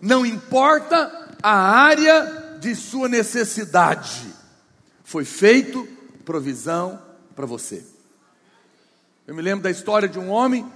[0.00, 4.32] Não importa a área de sua necessidade,
[5.04, 5.88] foi feito
[6.24, 7.00] provisão
[7.34, 7.84] para você.
[9.26, 10.70] Eu me lembro da história de um homem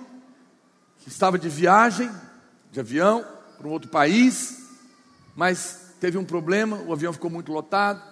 [0.99, 2.11] que estava de viagem,
[2.73, 3.25] de avião,
[3.59, 4.67] para um outro país,
[5.37, 8.03] mas teve um problema, o avião ficou muito lotado,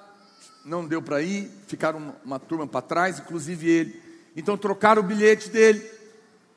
[0.64, 4.02] não deu para ir, ficaram uma, uma turma para trás, inclusive ele.
[4.36, 5.82] Então trocaram o bilhete dele,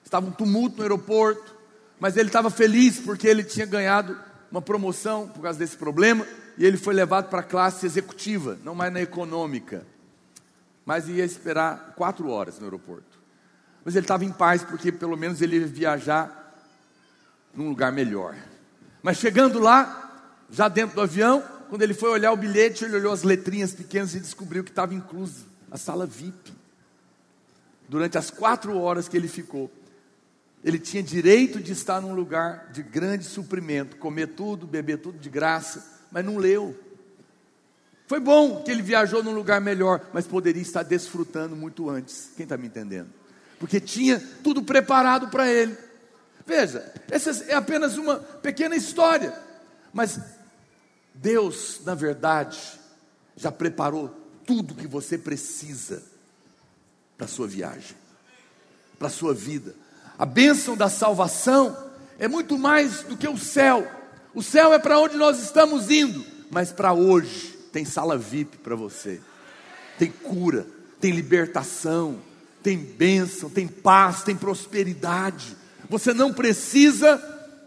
[0.04, 1.56] estava um tumulto no aeroporto,
[1.98, 4.20] mas ele estava feliz porque ele tinha ganhado
[4.52, 8.76] uma promoção por causa desse problema, e ele foi levado para a classe executiva, não
[8.76, 9.88] mais na econômica,
[10.86, 13.18] mas ia esperar quatro horas no aeroporto.
[13.86, 16.43] Mas ele estava em paz, porque pelo menos ele ia viajar
[17.56, 18.36] num lugar melhor.
[19.02, 23.12] Mas chegando lá, já dentro do avião, quando ele foi olhar o bilhete, ele olhou
[23.12, 26.54] as letrinhas pequenas e descobriu que estava incluso a sala VIP.
[27.90, 29.72] Durante as quatro horas que ele ficou,
[30.64, 35.30] ele tinha direito de estar num lugar de grande suprimento, comer tudo, beber tudo de
[35.30, 36.80] graça, mas não leu.
[38.08, 42.32] Foi bom que ele viajou num lugar melhor, mas poderia estar desfrutando muito antes.
[42.38, 43.10] Quem está me entendendo?
[43.60, 45.76] Porque tinha tudo preparado para ele.
[46.46, 49.34] Veja, essa é apenas uma pequena história,
[49.94, 50.20] mas
[51.14, 52.60] Deus, na verdade,
[53.36, 54.10] já preparou
[54.46, 56.04] tudo que você precisa
[57.18, 57.96] para a sua viagem,
[59.00, 59.76] para a sua vida.
[60.18, 63.90] A bênção da salvação é muito mais do que o céu.
[64.34, 68.76] O céu é para onde nós estamos indo, mas para hoje tem sala VIP para
[68.76, 69.22] você.
[69.98, 70.68] Tem cura,
[71.00, 72.20] tem libertação,
[72.62, 75.56] tem bênção, tem paz, tem prosperidade.
[75.90, 77.22] Você não precisa,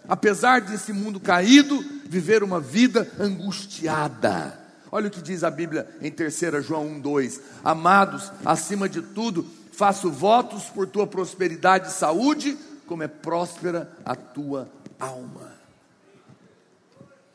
[0.08, 4.58] apesar desse mundo caído, viver uma vida angustiada.
[4.90, 10.10] Olha o que diz a Bíblia em 3 João 1,2: Amados, acima de tudo, faço
[10.10, 15.54] votos por tua prosperidade e saúde, como é próspera a tua alma.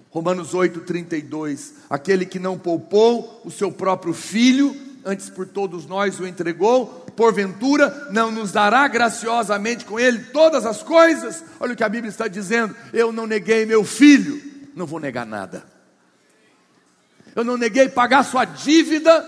[0.10, 6.28] Romanos 8,32: Aquele que não poupou o seu próprio filho, antes por todos nós o
[6.28, 11.44] entregou, porventura não nos dará graciosamente com ele todas as coisas?
[11.60, 14.42] Olha o que a Bíblia está dizendo: eu não neguei meu filho,
[14.76, 15.64] não vou negar nada.
[17.36, 19.26] Eu não neguei pagar sua dívida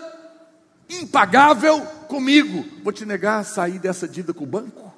[0.90, 2.66] impagável comigo.
[2.84, 4.94] Vou te negar sair dessa dívida com o banco?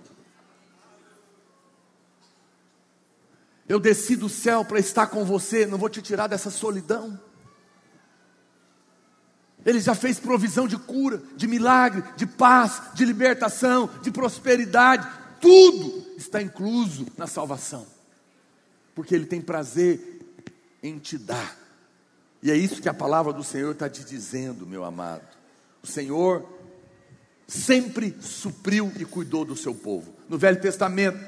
[3.68, 7.20] Eu desci do céu para estar com você, não vou te tirar dessa solidão.
[9.66, 15.08] Ele já fez provisão de cura, de milagre, de paz, de libertação, de prosperidade.
[15.42, 17.88] Tudo está incluso na salvação.
[18.94, 20.22] Porque Ele tem prazer
[20.84, 21.58] em te dar.
[22.44, 25.26] E é isso que a palavra do Senhor está te dizendo, meu amado.
[25.82, 26.48] O Senhor
[27.48, 30.14] sempre supriu e cuidou do seu povo.
[30.30, 31.20] No Velho Testamento,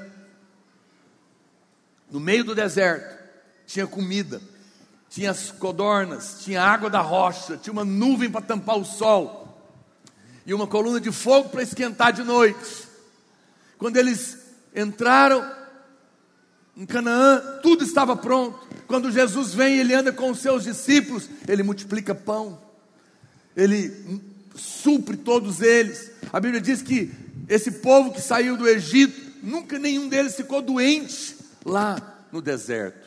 [2.11, 3.17] no meio do deserto,
[3.65, 4.39] tinha comida,
[5.09, 9.47] tinha as codornas, tinha água da rocha, tinha uma nuvem para tampar o sol
[10.45, 12.87] e uma coluna de fogo para esquentar de noite.
[13.77, 14.37] Quando eles
[14.75, 15.49] entraram
[16.75, 18.67] em Canaã, tudo estava pronto.
[18.87, 22.61] Quando Jesus vem, ele anda com os seus discípulos, ele multiplica pão,
[23.55, 24.21] ele
[24.55, 26.11] supre todos eles.
[26.31, 27.11] A Bíblia diz que
[27.49, 33.06] esse povo que saiu do Egito, nunca nenhum deles ficou doente lá no deserto,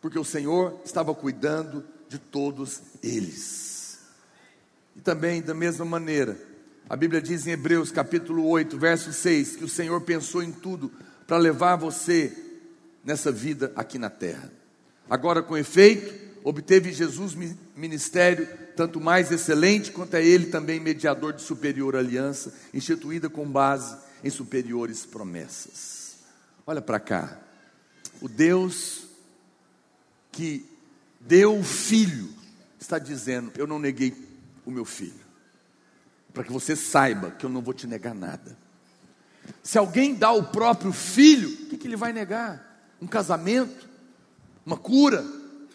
[0.00, 3.98] porque o Senhor estava cuidando de todos eles.
[4.96, 6.36] E também, da mesma maneira,
[6.88, 10.90] a Bíblia diz em Hebreus capítulo 8, verso 6, que o Senhor pensou em tudo
[11.26, 12.36] para levar você
[13.04, 14.50] nessa vida aqui na terra.
[15.08, 17.36] Agora, com efeito, obteve Jesus
[17.76, 23.96] ministério tanto mais excelente quanto é ele também mediador de superior aliança, instituída com base
[24.24, 26.16] em superiores promessas.
[26.66, 27.38] Olha para cá.
[28.20, 29.09] O Deus
[30.32, 30.66] que
[31.20, 32.28] deu o filho
[32.78, 34.14] está dizendo: Eu não neguei
[34.64, 35.30] o meu filho.
[36.32, 38.56] Para que você saiba que eu não vou te negar nada.
[39.62, 42.86] Se alguém dá o próprio filho, o que, que ele vai negar?
[43.00, 43.88] Um casamento?
[44.64, 45.24] Uma cura?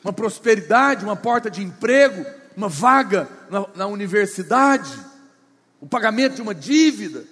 [0.06, 2.24] uma prosperidade, uma porta de emprego,
[2.56, 4.92] uma vaga na, na universidade,
[5.82, 7.26] o pagamento de uma dívida,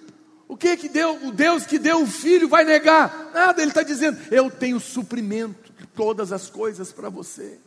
[0.48, 1.28] O que que deu?
[1.28, 3.32] O Deus que deu o filho vai negar?
[3.32, 5.62] Nada, ele está dizendo: eu tenho suprimento
[5.96, 7.60] todas as coisas para você.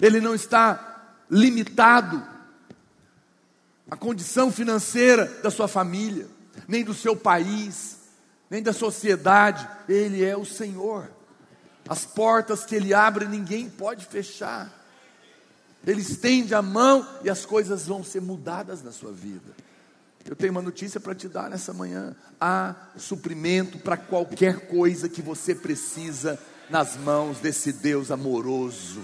[0.00, 2.22] Ele não está limitado
[3.90, 6.26] à condição financeira da sua família,
[6.66, 7.98] nem do seu país,
[8.50, 9.68] nem da sociedade.
[9.88, 11.10] Ele é o Senhor.
[11.88, 14.70] As portas que ele abre, ninguém pode fechar.
[15.86, 19.52] Ele estende a mão e as coisas vão ser mudadas na sua vida.
[20.24, 22.14] Eu tenho uma notícia para te dar nessa manhã.
[22.40, 26.38] Há suprimento para qualquer coisa que você precisa
[26.68, 29.02] nas mãos desse Deus amoroso.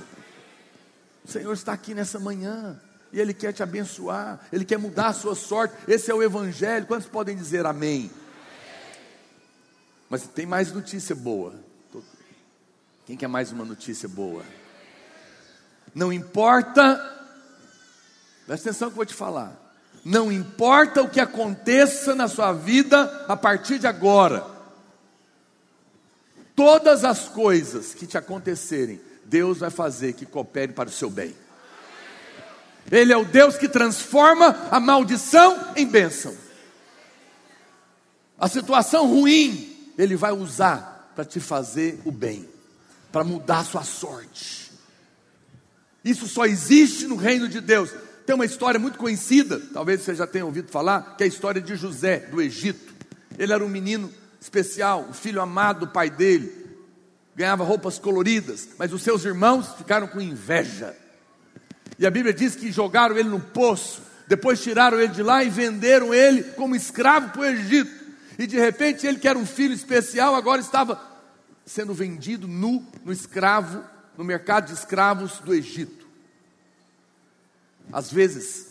[1.25, 2.81] O Senhor está aqui nessa manhã
[3.13, 5.75] e Ele quer te abençoar, Ele quer mudar a sua sorte.
[5.87, 6.87] Esse é o Evangelho.
[6.87, 8.11] Quantos podem dizer amém?
[10.09, 11.55] Mas tem mais notícia boa.
[13.07, 14.43] Quem quer mais uma notícia boa?
[15.95, 16.97] Não importa,
[18.47, 19.53] presta atenção que eu vou te falar.
[20.05, 24.47] Não importa o que aconteça na sua vida a partir de agora,
[26.59, 31.33] todas as coisas que te acontecerem, Deus vai fazer que coopere para o seu bem.
[32.91, 36.37] Ele é o Deus que transforma a maldição em bênção.
[38.37, 42.49] A situação ruim, Ele vai usar para te fazer o bem,
[43.13, 44.73] para mudar a sua sorte.
[46.05, 47.91] Isso só existe no reino de Deus.
[48.27, 51.63] Tem uma história muito conhecida, talvez você já tenha ouvido falar, que é a história
[51.63, 52.93] de José, do Egito.
[53.39, 56.67] Ele era um menino especial, o filho amado do pai dele,
[57.35, 60.97] ganhava roupas coloridas, mas os seus irmãos ficaram com inveja.
[61.99, 65.49] E a Bíblia diz que jogaram ele no poço, depois tiraram ele de lá e
[65.49, 67.91] venderam ele como escravo para o Egito.
[68.39, 71.01] E de repente ele, que era um filho especial, agora estava
[71.65, 73.85] sendo vendido nu no escravo,
[74.17, 76.07] no mercado de escravos do Egito.
[77.93, 78.69] Às vezes,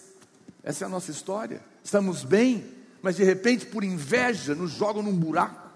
[0.63, 1.61] essa é a nossa história.
[1.83, 2.65] Estamos bem,
[3.01, 5.69] mas de repente, por inveja, nos jogam num buraco.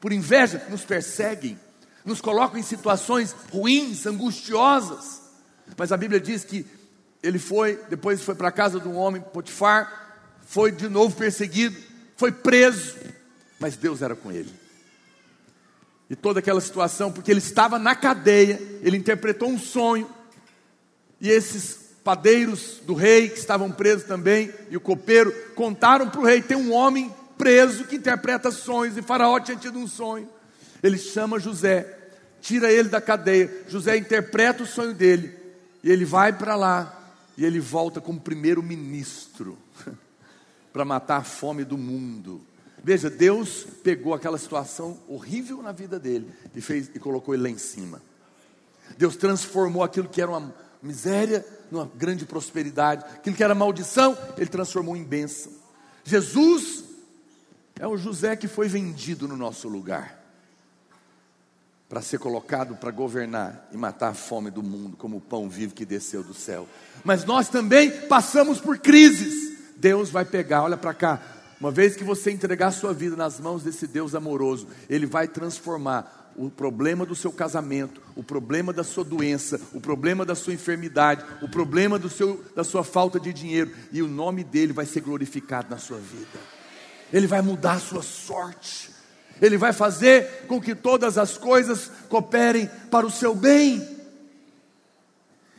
[0.00, 1.58] Por inveja, nos perseguem,
[2.04, 5.22] nos colocam em situações ruins, angustiosas.
[5.76, 6.66] Mas a Bíblia diz que
[7.22, 11.76] ele foi, depois foi para a casa de um homem, Potifar, foi de novo perseguido,
[12.16, 12.96] foi preso,
[13.58, 14.52] mas Deus era com ele.
[16.10, 20.08] E toda aquela situação, porque ele estava na cadeia, ele interpretou um sonho,
[21.18, 26.24] e esses padeiros do rei, que estavam presos também, e o copeiro, contaram para o
[26.24, 30.28] rei: tem um homem preso que interpreta sonhos, e Faraó tinha tido um sonho.
[30.82, 31.98] Ele chama José,
[32.42, 33.50] tira ele da cadeia.
[33.66, 35.34] José interpreta o sonho dele,
[35.82, 39.58] e ele vai para lá, e ele volta como primeiro-ministro
[40.72, 42.40] para matar a fome do mundo.
[42.82, 47.48] Veja, Deus pegou aquela situação horrível na vida dele e fez e colocou ele lá
[47.48, 48.02] em cima.
[48.98, 51.42] Deus transformou aquilo que era uma miséria
[51.74, 53.04] numa grande prosperidade.
[53.04, 55.52] Aquilo que era maldição, ele transformou em bênção.
[56.04, 56.84] Jesus
[57.78, 60.24] é o José que foi vendido no nosso lugar
[61.88, 65.74] para ser colocado para governar e matar a fome do mundo, como o pão vivo
[65.74, 66.66] que desceu do céu.
[67.04, 69.58] Mas nós também passamos por crises.
[69.76, 71.22] Deus vai pegar, olha para cá.
[71.60, 75.28] Uma vez que você entregar a sua vida nas mãos desse Deus amoroso, Ele vai
[75.28, 80.52] transformar o problema do seu casamento, o problema da sua doença, o problema da sua
[80.52, 84.86] enfermidade, o problema do seu, da sua falta de dinheiro, e o nome dele vai
[84.86, 86.38] ser glorificado na sua vida.
[87.12, 88.90] Ele vai mudar a sua sorte.
[89.40, 93.86] Ele vai fazer com que todas as coisas cooperem para o seu bem.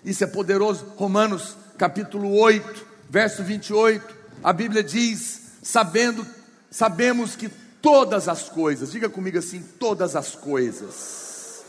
[0.03, 0.85] Isso é poderoso.
[0.95, 4.15] Romanos capítulo 8, verso 28.
[4.43, 6.25] A Bíblia diz: sabendo,
[6.69, 7.49] sabemos que
[7.85, 11.63] todas as coisas, diga comigo assim: todas as coisas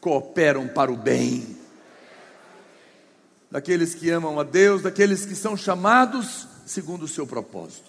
[0.00, 1.56] cooperam para o bem
[3.48, 7.88] daqueles que amam a Deus, daqueles que são chamados segundo o seu propósito.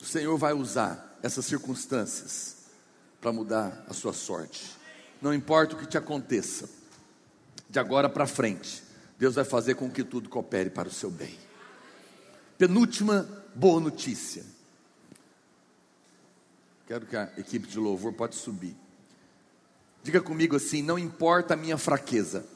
[0.00, 2.58] O Senhor vai usar essas circunstâncias
[3.20, 4.70] para mudar a sua sorte.
[5.20, 6.68] Não importa o que te aconteça,
[7.68, 8.84] de agora para frente,
[9.18, 11.45] Deus vai fazer com que tudo coopere para o seu bem.
[12.58, 14.44] Penúltima boa notícia.
[16.86, 18.74] Quero que a equipe de louvor pode subir.
[20.02, 22.46] Diga comigo assim: não importa a minha fraqueza,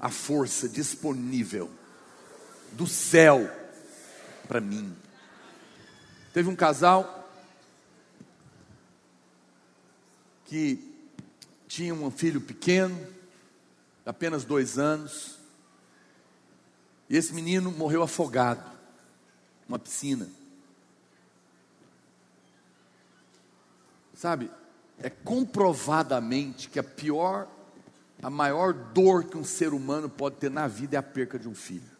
[0.00, 1.70] a força disponível
[2.72, 3.48] do céu
[4.48, 4.96] para mim.
[6.32, 7.30] Teve um casal
[10.46, 10.92] que
[11.68, 12.98] tinha um filho pequeno,
[14.04, 15.41] apenas dois anos,
[17.12, 18.64] e esse menino morreu afogado
[19.68, 20.26] numa piscina.
[24.14, 24.50] Sabe,
[24.98, 27.46] é comprovadamente que a pior,
[28.22, 31.46] a maior dor que um ser humano pode ter na vida é a perca de
[31.46, 31.90] um filho.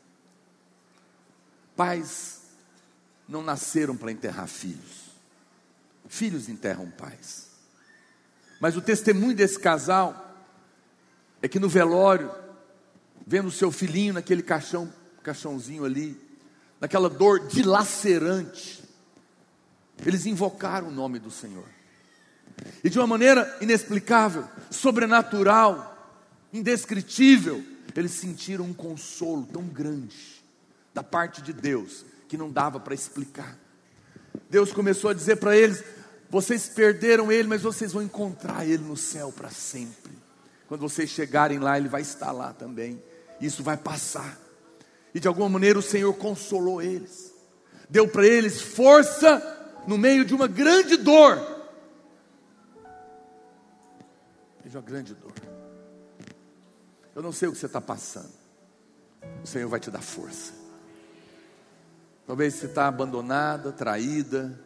[1.77, 2.45] Pais
[3.29, 5.11] não nasceram para enterrar filhos.
[6.09, 7.51] Filhos enterram pais.
[8.59, 10.43] Mas o testemunho desse casal
[11.43, 12.35] é que no velório,
[13.27, 14.91] vendo o seu filhinho naquele caixão,
[15.23, 16.21] caixãozinho ali,
[16.81, 18.83] naquela dor dilacerante,
[20.05, 21.67] eles invocaram o nome do Senhor.
[22.83, 26.19] E de uma maneira inexplicável, sobrenatural,
[26.53, 27.65] indescritível,
[27.95, 30.43] eles sentiram um consolo tão grande
[30.95, 33.59] da parte de Deus que não dava para explicar.
[34.51, 35.83] Deus começou a dizer para eles:
[36.31, 40.13] vocês perderam ele, mas vocês vão encontrar ele no céu para sempre.
[40.67, 43.03] Quando vocês chegarem lá, ele vai estar lá também.
[43.41, 44.39] Isso vai passar.
[45.15, 47.33] E de alguma maneira o Senhor consolou eles,
[47.89, 49.41] deu para eles força
[49.87, 51.39] no meio de uma grande dor.
[54.65, 55.33] De uma grande dor.
[57.15, 58.33] Eu não sei o que você está passando.
[59.45, 60.55] O Senhor vai te dar força.
[62.27, 64.59] Talvez você está abandonada, traída,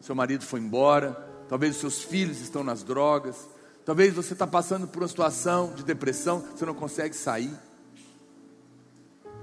[0.00, 1.12] seu marido foi embora,
[1.48, 3.48] talvez os seus filhos estão nas drogas,
[3.84, 7.54] talvez você está passando por uma situação de depressão, você não consegue sair.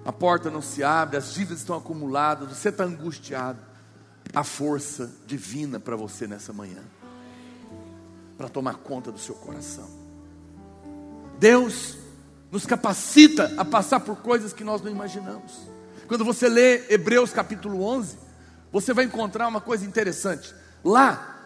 [0.04, 3.60] A porta não se abre, as dívidas estão acumuladas, você está angustiado.
[4.34, 6.82] A força divina para você nessa manhã,
[8.38, 9.90] para tomar conta do seu coração.
[11.38, 11.98] Deus
[12.52, 15.68] nos capacita a passar por coisas que nós não imaginamos.
[16.08, 18.18] Quando você lê Hebreus capítulo 11,
[18.72, 20.54] você vai encontrar uma coisa interessante.
[20.84, 21.40] Lá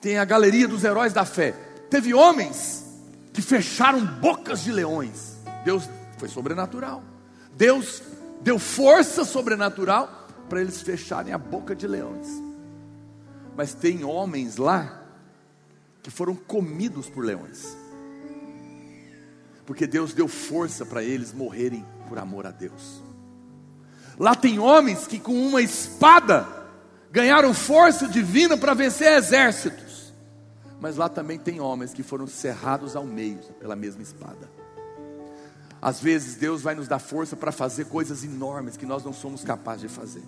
[0.00, 1.52] tem a galeria dos heróis da fé.
[1.88, 2.84] Teve homens
[3.32, 5.36] que fecharam bocas de leões.
[5.64, 7.11] Deus foi sobrenatural.
[7.56, 8.02] Deus
[8.42, 12.26] deu força sobrenatural para eles fecharem a boca de leões.
[13.56, 15.02] Mas tem homens lá
[16.02, 17.82] que foram comidos por leões
[19.66, 23.02] porque Deus deu força para eles morrerem por amor a Deus.
[24.18, 26.46] Lá tem homens que com uma espada
[27.10, 30.12] ganharam força divina para vencer exércitos.
[30.80, 34.50] Mas lá também tem homens que foram cerrados ao meio pela mesma espada.
[35.82, 39.42] Às vezes Deus vai nos dar força para fazer coisas enormes que nós não somos
[39.42, 40.22] capazes de fazer.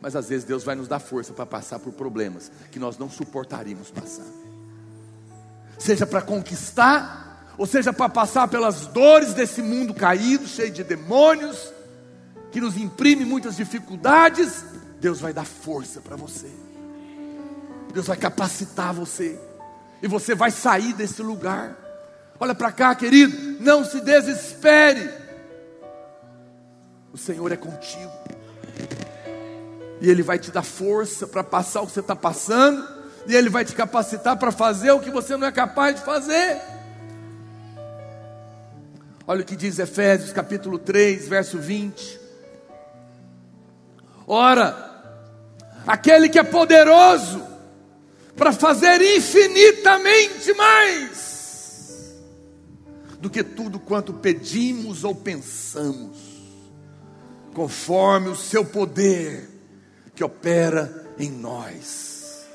[0.00, 3.10] Mas às vezes Deus vai nos dar força para passar por problemas que nós não
[3.10, 4.26] suportaríamos passar.
[5.78, 7.22] Seja para conquistar
[7.56, 11.72] ou seja, para passar pelas dores desse mundo caído, cheio de demônios,
[12.50, 14.64] que nos imprime muitas dificuldades,
[15.00, 16.50] Deus vai dar força para você.
[17.92, 19.38] Deus vai capacitar você.
[20.02, 21.76] E você vai sair desse lugar.
[22.42, 25.08] Olha para cá, querido, não se desespere.
[27.12, 28.10] O Senhor é contigo.
[30.00, 32.84] E Ele vai te dar força para passar o que você está passando.
[33.28, 36.60] E Ele vai te capacitar para fazer o que você não é capaz de fazer.
[39.24, 42.20] Olha o que diz Efésios capítulo 3, verso 20.
[44.26, 45.14] Ora,
[45.86, 47.40] aquele que é poderoso
[48.34, 51.31] para fazer infinitamente mais
[53.22, 56.18] do que tudo quanto pedimos ou pensamos,
[57.54, 59.48] conforme o seu poder
[60.12, 62.48] que opera em nós.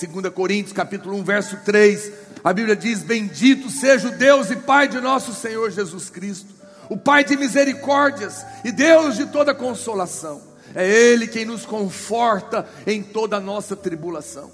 [0.00, 2.12] 2 Coríntios capítulo 1, verso 3,
[2.44, 6.54] a Bíblia diz: Bendito seja o Deus e Pai de nosso Senhor Jesus Cristo,
[6.88, 10.40] o Pai de misericórdias e Deus de toda consolação.
[10.76, 14.52] É Ele quem nos conforta em toda a nossa tribulação,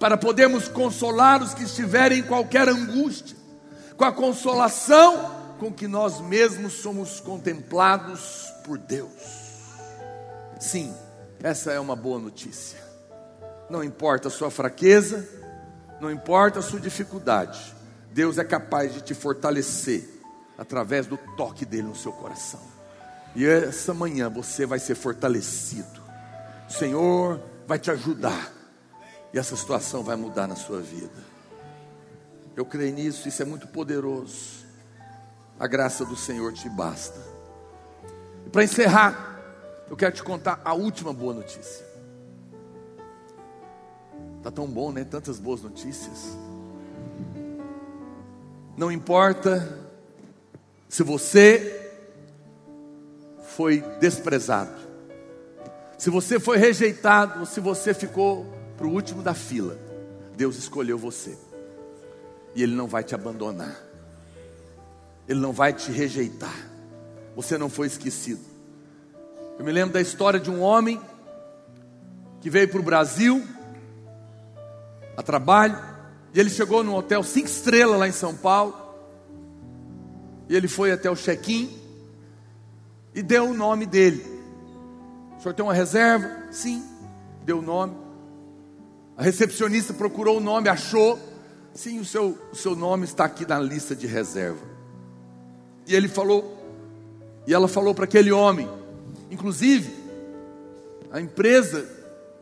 [0.00, 3.38] para podermos consolar os que estiverem em qualquer angústia,
[4.00, 9.12] com a consolação com que nós mesmos somos contemplados por Deus.
[10.58, 10.92] Sim,
[11.42, 12.90] essa é uma boa notícia
[13.70, 15.26] não importa a sua fraqueza,
[16.00, 17.74] não importa a sua dificuldade,
[18.12, 20.08] Deus é capaz de te fortalecer
[20.58, 22.60] através do toque dele no seu coração.
[23.36, 26.02] E essa manhã você vai ser fortalecido.
[26.68, 28.52] O Senhor vai te ajudar.
[29.32, 31.29] E essa situação vai mudar na sua vida.
[32.56, 34.64] Eu creio nisso, isso é muito poderoso.
[35.58, 37.20] A graça do Senhor te basta.
[38.46, 39.40] E para encerrar,
[39.88, 41.84] eu quero te contar a última boa notícia.
[44.42, 45.04] Tá tão bom, né?
[45.04, 46.36] Tantas boas notícias.
[48.76, 49.78] Não importa
[50.88, 51.92] se você
[53.42, 54.80] foi desprezado,
[55.98, 58.46] se você foi rejeitado, se você ficou
[58.78, 59.78] para o último da fila,
[60.34, 61.36] Deus escolheu você,
[62.54, 63.76] e Ele não vai te abandonar,
[65.28, 66.56] Ele não vai te rejeitar,
[67.34, 68.40] você não foi esquecido.
[69.58, 71.00] Eu me lembro da história de um homem
[72.40, 73.46] que veio para o Brasil,
[75.16, 75.78] a trabalho.
[76.32, 78.74] E ele chegou num hotel cinco estrelas lá em São Paulo.
[80.48, 81.78] E ele foi até o check-in
[83.14, 84.24] e deu o nome dele.
[85.36, 86.30] O senhor tem uma reserva?
[86.50, 86.82] Sim.
[87.44, 87.94] Deu o nome.
[89.16, 91.18] A recepcionista procurou o nome, achou.
[91.74, 94.64] Sim, o seu, o seu nome está aqui na lista de reserva.
[95.86, 96.58] E ele falou,
[97.46, 98.68] e ela falou para aquele homem,
[99.30, 99.92] inclusive,
[101.10, 101.86] a empresa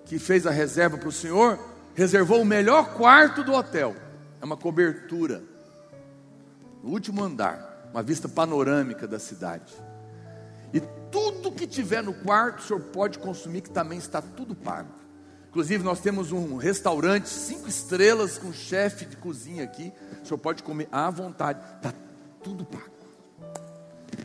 [0.04, 1.58] que fez a reserva para o senhor
[1.94, 3.94] reservou o melhor quarto do hotel.
[4.40, 5.42] É uma cobertura.
[6.82, 9.74] No último andar, uma vista panorâmica da cidade.
[10.72, 14.88] E tudo que tiver no quarto, o senhor pode consumir, que também está tudo pago.
[15.50, 19.92] Inclusive, nós temos um restaurante, cinco estrelas, com chefe de cozinha aqui.
[20.22, 21.92] O senhor pode comer à vontade, está
[22.42, 22.84] tudo pago.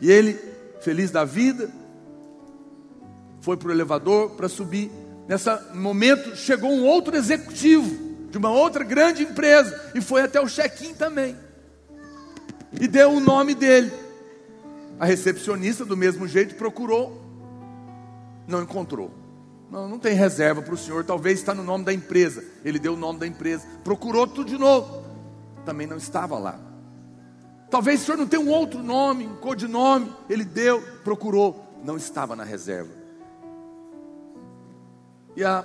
[0.02, 0.38] E ele,
[0.82, 1.70] feliz da vida,
[3.40, 4.90] foi para o elevador para subir.
[5.26, 10.46] Nesse momento, chegou um outro executivo de uma outra grande empresa e foi até o
[10.46, 11.36] check-in também.
[12.78, 13.90] E deu o nome dele.
[14.98, 17.22] A recepcionista, do mesmo jeito, procurou,
[18.46, 19.23] não encontrou.
[19.74, 22.44] Não, não tem reserva para o senhor, talvez está no nome da empresa.
[22.64, 25.04] Ele deu o nome da empresa, procurou tudo de novo,
[25.66, 26.60] também não estava lá.
[27.68, 30.12] Talvez o senhor não tenha um outro nome, um codinome.
[30.30, 32.92] Ele deu, procurou, não estava na reserva.
[35.34, 35.64] E a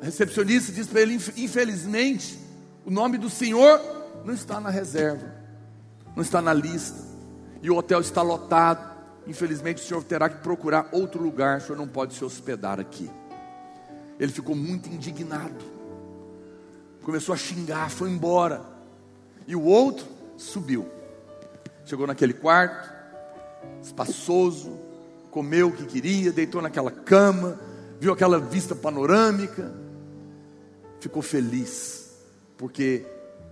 [0.00, 2.38] recepcionista disse para ele: infelizmente,
[2.86, 3.78] o nome do senhor
[4.24, 5.34] não está na reserva,
[6.16, 7.04] não está na lista
[7.62, 8.88] e o hotel está lotado.
[9.26, 13.10] Infelizmente, o senhor terá que procurar outro lugar, o senhor não pode se hospedar aqui.
[14.20, 15.64] Ele ficou muito indignado,
[17.02, 18.62] começou a xingar, foi embora.
[19.48, 20.06] E o outro
[20.36, 20.86] subiu,
[21.84, 22.88] chegou naquele quarto,
[23.82, 24.78] espaçoso,
[25.30, 27.58] comeu o que queria, deitou naquela cama,
[27.98, 29.72] viu aquela vista panorâmica,
[31.00, 32.10] ficou feliz,
[32.56, 33.04] porque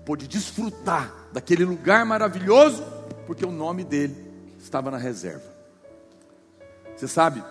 [0.05, 2.85] pôde desfrutar daquele lugar maravilhoso
[3.29, 4.17] porque o nome dele
[4.59, 5.45] estava na reserva.
[6.97, 7.45] Você sabe,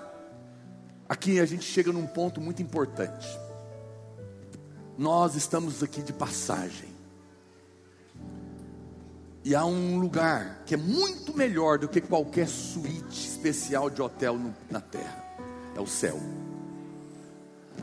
[1.08, 3.28] aqui a gente chega num ponto muito importante.
[4.98, 6.90] Nós estamos aqui de passagem.
[9.44, 14.38] E há um lugar que é muito melhor do que qualquer suíte especial de hotel
[14.38, 15.24] no, na terra.
[15.76, 16.20] É o céu.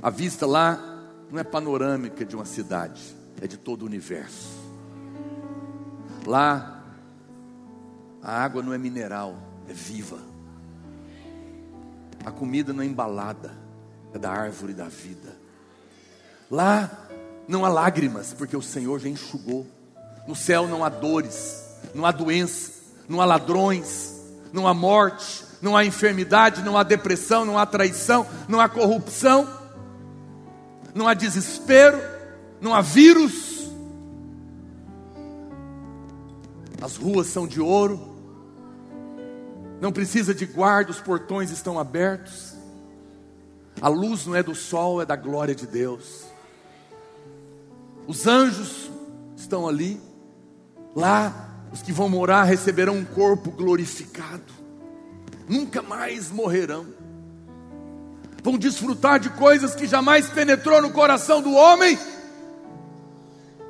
[0.03, 0.79] A vista lá
[1.31, 4.49] não é panorâmica de uma cidade, é de todo o universo.
[6.27, 6.75] Lá
[8.23, 9.37] a água não é mineral,
[9.69, 10.19] é viva.
[12.25, 13.53] A comida não é embalada,
[14.13, 15.37] é da árvore da vida.
[16.51, 16.91] Lá
[17.47, 19.67] não há lágrimas, porque o Senhor já enxugou.
[20.27, 21.63] No céu não há dores,
[21.95, 22.73] não há doença,
[23.09, 24.15] não há ladrões,
[24.53, 29.47] não há morte, não há enfermidade, não há depressão, não há traição, não há corrupção,
[30.95, 32.01] não há desespero,
[32.61, 33.69] não há vírus.
[36.81, 38.14] As ruas são de ouro,
[39.85, 42.55] não precisa de guarda, os portões estão abertos.
[43.83, 46.25] A luz não é do sol, é da glória de Deus.
[48.07, 48.91] Os anjos
[49.37, 50.01] estão ali.
[50.97, 54.55] Lá, os que vão morar receberão um corpo glorificado.
[55.47, 56.87] Nunca mais morrerão.
[58.43, 61.99] Vão desfrutar de coisas que jamais penetrou no coração do homem,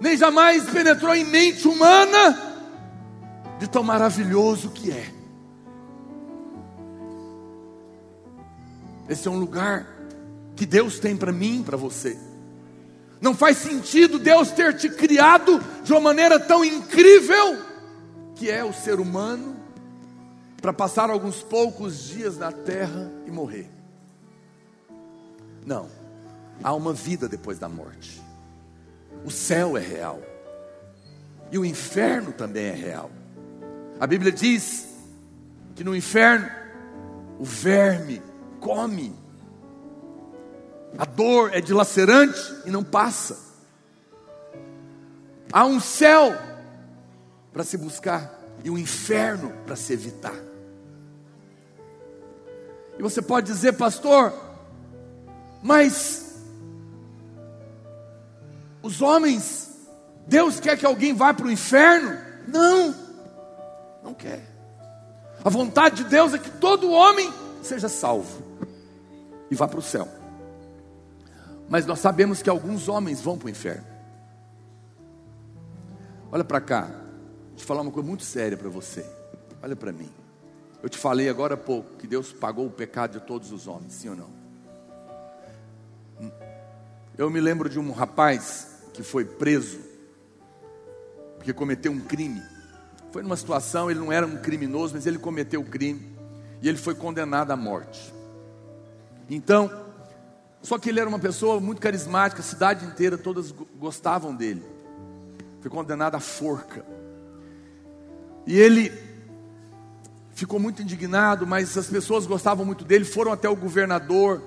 [0.00, 2.54] nem jamais penetrou em mente humana,
[3.58, 5.13] de tão maravilhoso que é.
[9.08, 9.86] Esse é um lugar
[10.56, 12.16] que Deus tem para mim, para você.
[13.20, 17.58] Não faz sentido Deus ter te criado de uma maneira tão incrível,
[18.34, 19.56] que é o ser humano,
[20.60, 23.70] para passar alguns poucos dias na terra e morrer.
[25.64, 25.88] Não,
[26.62, 28.22] há uma vida depois da morte.
[29.24, 30.20] O céu é real,
[31.50, 33.10] e o inferno também é real.
[33.98, 34.88] A Bíblia diz
[35.74, 36.50] que no inferno
[37.38, 38.20] o verme
[38.64, 39.14] come.
[40.96, 43.36] A dor é dilacerante e não passa.
[45.52, 46.34] Há um céu
[47.52, 50.34] para se buscar e um inferno para se evitar.
[52.98, 54.32] E você pode dizer, pastor,
[55.62, 56.36] mas
[58.82, 59.76] os homens,
[60.26, 62.16] Deus quer que alguém vá para o inferno?
[62.46, 62.94] Não,
[64.02, 64.42] não quer.
[65.44, 68.43] A vontade de Deus é que todo homem seja salvo
[69.50, 70.08] e vá para o céu.
[71.68, 73.86] Mas nós sabemos que alguns homens vão para o inferno.
[76.30, 76.82] Olha para cá,
[77.48, 79.04] vou te falar uma coisa muito séria para você.
[79.62, 80.10] Olha para mim.
[80.82, 83.92] Eu te falei agora há pouco que Deus pagou o pecado de todos os homens,
[83.94, 84.44] sim ou não?
[87.16, 89.80] Eu me lembro de um rapaz que foi preso
[91.36, 92.42] porque cometeu um crime.
[93.12, 96.16] Foi numa situação, ele não era um criminoso, mas ele cometeu o crime
[96.62, 98.13] e ele foi condenado à morte.
[99.28, 99.70] Então,
[100.64, 104.64] Só que ele era uma pessoa muito carismática, a cidade inteira, todas gostavam dele.
[105.60, 106.82] Foi condenado à forca.
[108.46, 108.90] E ele
[110.32, 114.42] ficou muito indignado, mas as pessoas gostavam muito dele, foram até o governador,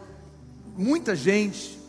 [0.76, 1.80] muita gente,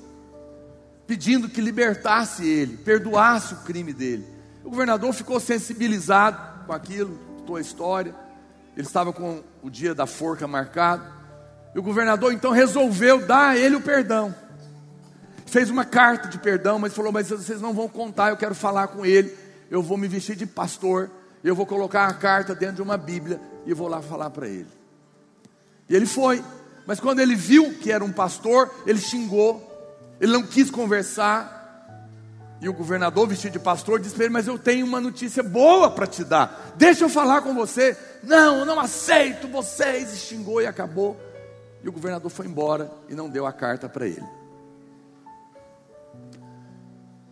[1.06, 4.26] pedindo que libertasse ele, perdoasse o crime dele.
[4.62, 8.14] O governador ficou sensibilizado com aquilo, contou a história.
[8.76, 11.17] Ele estava com o dia da forca marcado.
[11.74, 14.34] E o governador então resolveu dar a ele o perdão.
[15.46, 18.88] Fez uma carta de perdão, mas falou: Mas vocês não vão contar, eu quero falar
[18.88, 19.34] com ele.
[19.70, 21.10] Eu vou me vestir de pastor,
[21.42, 24.68] eu vou colocar a carta dentro de uma Bíblia e vou lá falar para ele.
[25.88, 26.42] E ele foi,
[26.86, 29.62] mas quando ele viu que era um pastor, ele xingou,
[30.20, 31.56] ele não quis conversar.
[32.60, 35.90] E o governador, vestido de pastor, disse para ele: Mas eu tenho uma notícia boa
[35.90, 37.96] para te dar, deixa eu falar com você.
[38.22, 40.12] Não, eu não aceito vocês.
[40.12, 41.16] E xingou e acabou.
[41.82, 44.26] E o governador foi embora e não deu a carta para ele.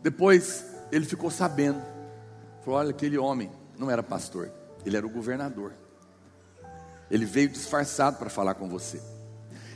[0.03, 1.83] Depois ele ficou sabendo,
[2.65, 4.51] falou: Olha, aquele homem não era pastor,
[4.85, 5.73] ele era o governador.
[7.11, 9.01] Ele veio disfarçado para falar com você.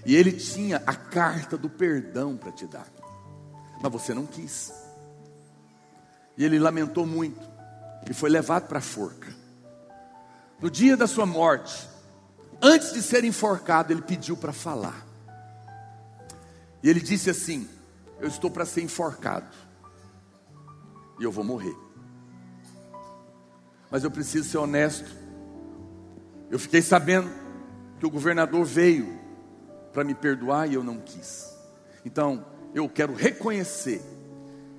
[0.04, 2.86] E ele tinha a carta do perdão para te dar.
[3.82, 4.72] Mas você não quis.
[6.36, 7.40] E ele lamentou muito
[8.08, 9.32] e foi levado para a forca.
[10.60, 11.88] No dia da sua morte,
[12.62, 15.06] antes de ser enforcado, ele pediu para falar.
[16.82, 17.68] E ele disse assim:
[18.18, 19.48] Eu estou para ser enforcado.
[21.18, 21.76] E eu vou morrer.
[23.90, 25.10] Mas eu preciso ser honesto.
[26.50, 27.30] Eu fiquei sabendo
[27.98, 29.18] que o governador veio
[29.92, 31.50] para me perdoar e eu não quis.
[32.04, 32.44] Então,
[32.74, 34.00] eu quero reconhecer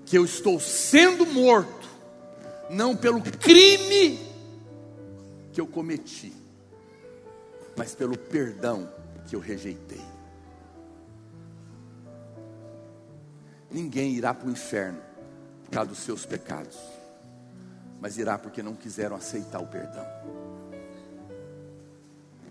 [0.05, 1.87] que eu estou sendo morto,
[2.69, 4.19] não pelo crime
[5.53, 6.33] que eu cometi,
[7.75, 8.89] mas pelo perdão
[9.27, 10.01] que eu rejeitei.
[13.69, 14.99] Ninguém irá para o inferno
[15.63, 16.77] por causa dos seus pecados,
[18.01, 20.05] mas irá porque não quiseram aceitar o perdão.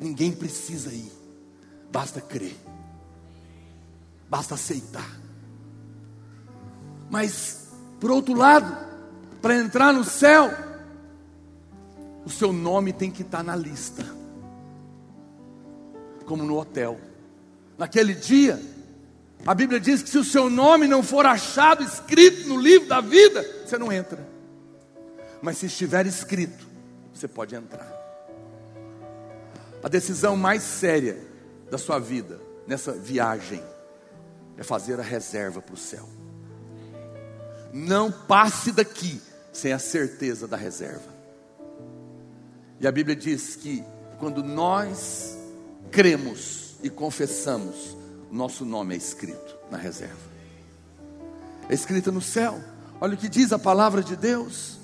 [0.00, 1.12] Ninguém precisa ir,
[1.92, 2.56] basta crer,
[4.30, 5.20] basta aceitar.
[7.10, 7.68] Mas,
[8.00, 8.74] por outro lado,
[9.42, 10.50] para entrar no céu,
[12.24, 14.06] o seu nome tem que estar na lista,
[16.30, 16.96] como no hotel.
[17.76, 18.62] Naquele dia,
[19.44, 23.00] a Bíblia diz que se o seu nome não for achado escrito no livro da
[23.00, 24.24] vida, você não entra.
[25.42, 26.68] Mas se estiver escrito,
[27.12, 27.92] você pode entrar.
[29.82, 31.18] A decisão mais séria
[31.68, 33.60] da sua vida nessa viagem
[34.56, 36.08] é fazer a reserva para o céu.
[37.72, 39.20] Não passe daqui
[39.52, 41.12] sem a certeza da reserva.
[42.78, 43.82] E a Bíblia diz que
[44.20, 45.39] quando nós
[45.90, 47.96] cremos e confessamos,
[48.30, 50.30] nosso nome é escrito na reserva.
[51.68, 52.60] É escrito no céu.
[53.00, 54.78] Olha o que diz a palavra de Deus.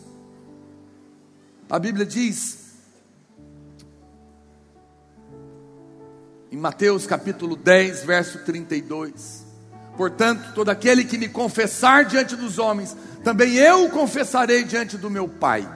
[1.69, 2.67] A Bíblia diz
[6.51, 9.45] em Mateus capítulo 10, verso 32.
[9.97, 15.11] Portanto, todo aquele que me confessar diante dos homens, também eu o confessarei diante do
[15.11, 15.69] meu Pai,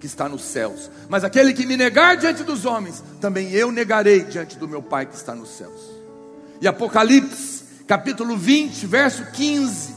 [0.00, 0.90] que está nos céus.
[1.08, 5.06] Mas aquele que me negar diante dos homens, também eu negarei diante do meu Pai
[5.06, 5.80] que está nos céus.
[6.60, 9.94] E Apocalipse, capítulo 20, verso 15.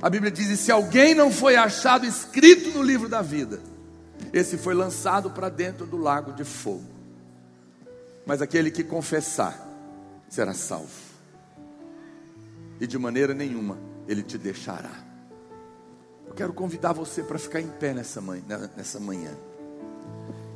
[0.00, 3.60] A Bíblia diz: e se alguém não foi achado escrito no livro da vida,
[4.32, 6.98] esse foi lançado para dentro do lago de fogo
[8.28, 9.58] mas aquele que confessar
[10.28, 10.92] será salvo,
[12.78, 15.07] e de maneira nenhuma ele te deixará.
[16.28, 19.32] Eu quero convidar você para ficar em pé nessa manhã, nessa manhã.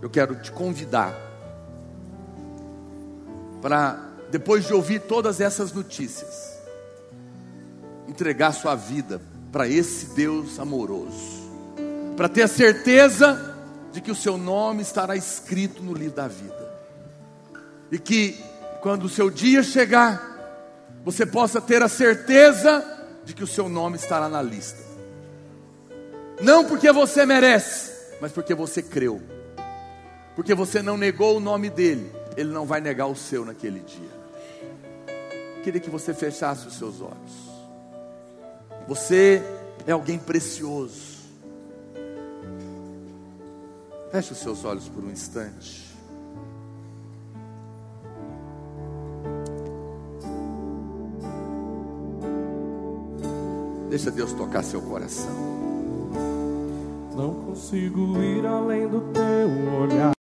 [0.00, 1.14] Eu quero te convidar
[3.60, 3.98] para,
[4.30, 6.58] depois de ouvir todas essas notícias,
[8.08, 9.20] entregar sua vida
[9.50, 11.42] para esse Deus amoroso,
[12.16, 13.56] para ter a certeza
[13.92, 16.72] de que o seu nome estará escrito no livro da vida
[17.90, 18.42] e que
[18.80, 20.30] quando o seu dia chegar,
[21.04, 22.84] você possa ter a certeza
[23.24, 24.91] de que o seu nome estará na lista.
[26.40, 29.20] Não porque você merece, mas porque você creu.
[30.34, 34.22] Porque você não negou o nome dele, ele não vai negar o seu naquele dia.
[35.62, 37.52] Queria que você fechasse os seus olhos.
[38.88, 39.42] Você
[39.86, 41.12] é alguém precioso.
[44.10, 45.92] Feche os seus olhos por um instante.
[53.88, 55.51] Deixa Deus tocar seu coração.
[57.14, 60.02] Não consigo ir além do teu olhar.